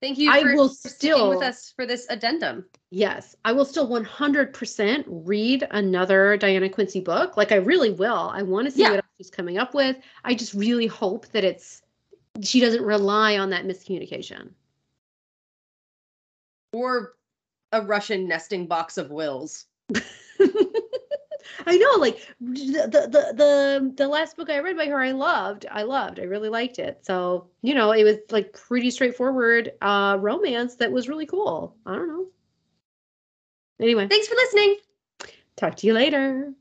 Thank 0.00 0.18
you 0.18 0.30
I 0.32 0.42
for 0.42 0.56
will 0.56 0.68
still- 0.68 1.28
with 1.30 1.42
us 1.42 1.72
for 1.76 1.86
this 1.86 2.06
addendum. 2.10 2.64
Yes, 2.90 3.36
I 3.44 3.52
will 3.52 3.64
still 3.64 3.86
100% 3.88 5.04
read 5.06 5.66
another 5.70 6.36
Diana 6.36 6.68
Quincy 6.68 7.00
book. 7.00 7.36
Like 7.36 7.52
I 7.52 7.56
really 7.56 7.90
will. 7.90 8.30
I 8.32 8.42
want 8.42 8.66
to 8.66 8.70
see 8.72 8.82
Yeah. 8.82 8.90
what 8.90 8.96
else 8.96 9.06
she's 9.18 9.30
coming 9.30 9.58
up 9.58 9.74
with. 9.74 9.96
I 10.24 10.34
just 10.34 10.54
really 10.54 10.86
hope 10.88 11.28
that 11.28 11.44
it's 11.44 11.82
she 12.42 12.60
doesn't 12.60 12.82
rely 12.82 13.38
on 13.38 13.50
that 13.50 13.64
miscommunication. 13.64 14.50
Or 16.72 17.14
a 17.72 17.82
Russian 17.82 18.26
nesting 18.26 18.66
box 18.66 18.98
of 18.98 19.10
wills. 19.10 19.66
I 21.66 21.76
know, 21.76 21.92
like 21.98 22.18
the, 22.40 22.88
the 22.88 23.32
the 23.34 23.92
the 23.96 24.08
last 24.08 24.36
book 24.36 24.50
I 24.50 24.58
read 24.60 24.76
by 24.76 24.86
her, 24.86 25.00
I 25.00 25.12
loved. 25.12 25.66
I 25.70 25.82
loved. 25.82 26.18
I 26.20 26.24
really 26.24 26.48
liked 26.48 26.78
it. 26.78 27.04
So 27.04 27.48
you 27.62 27.74
know, 27.74 27.92
it 27.92 28.04
was 28.04 28.16
like 28.30 28.52
pretty 28.52 28.90
straightforward 28.90 29.72
uh, 29.82 30.16
romance 30.20 30.76
that 30.76 30.92
was 30.92 31.08
really 31.08 31.26
cool. 31.26 31.76
I 31.86 31.94
don't 31.94 32.08
know. 32.08 32.26
Anyway, 33.80 34.06
Thanks 34.08 34.28
for 34.28 34.34
listening. 34.34 34.76
talk 35.56 35.76
to 35.76 35.86
you 35.86 35.94
later. 35.94 36.52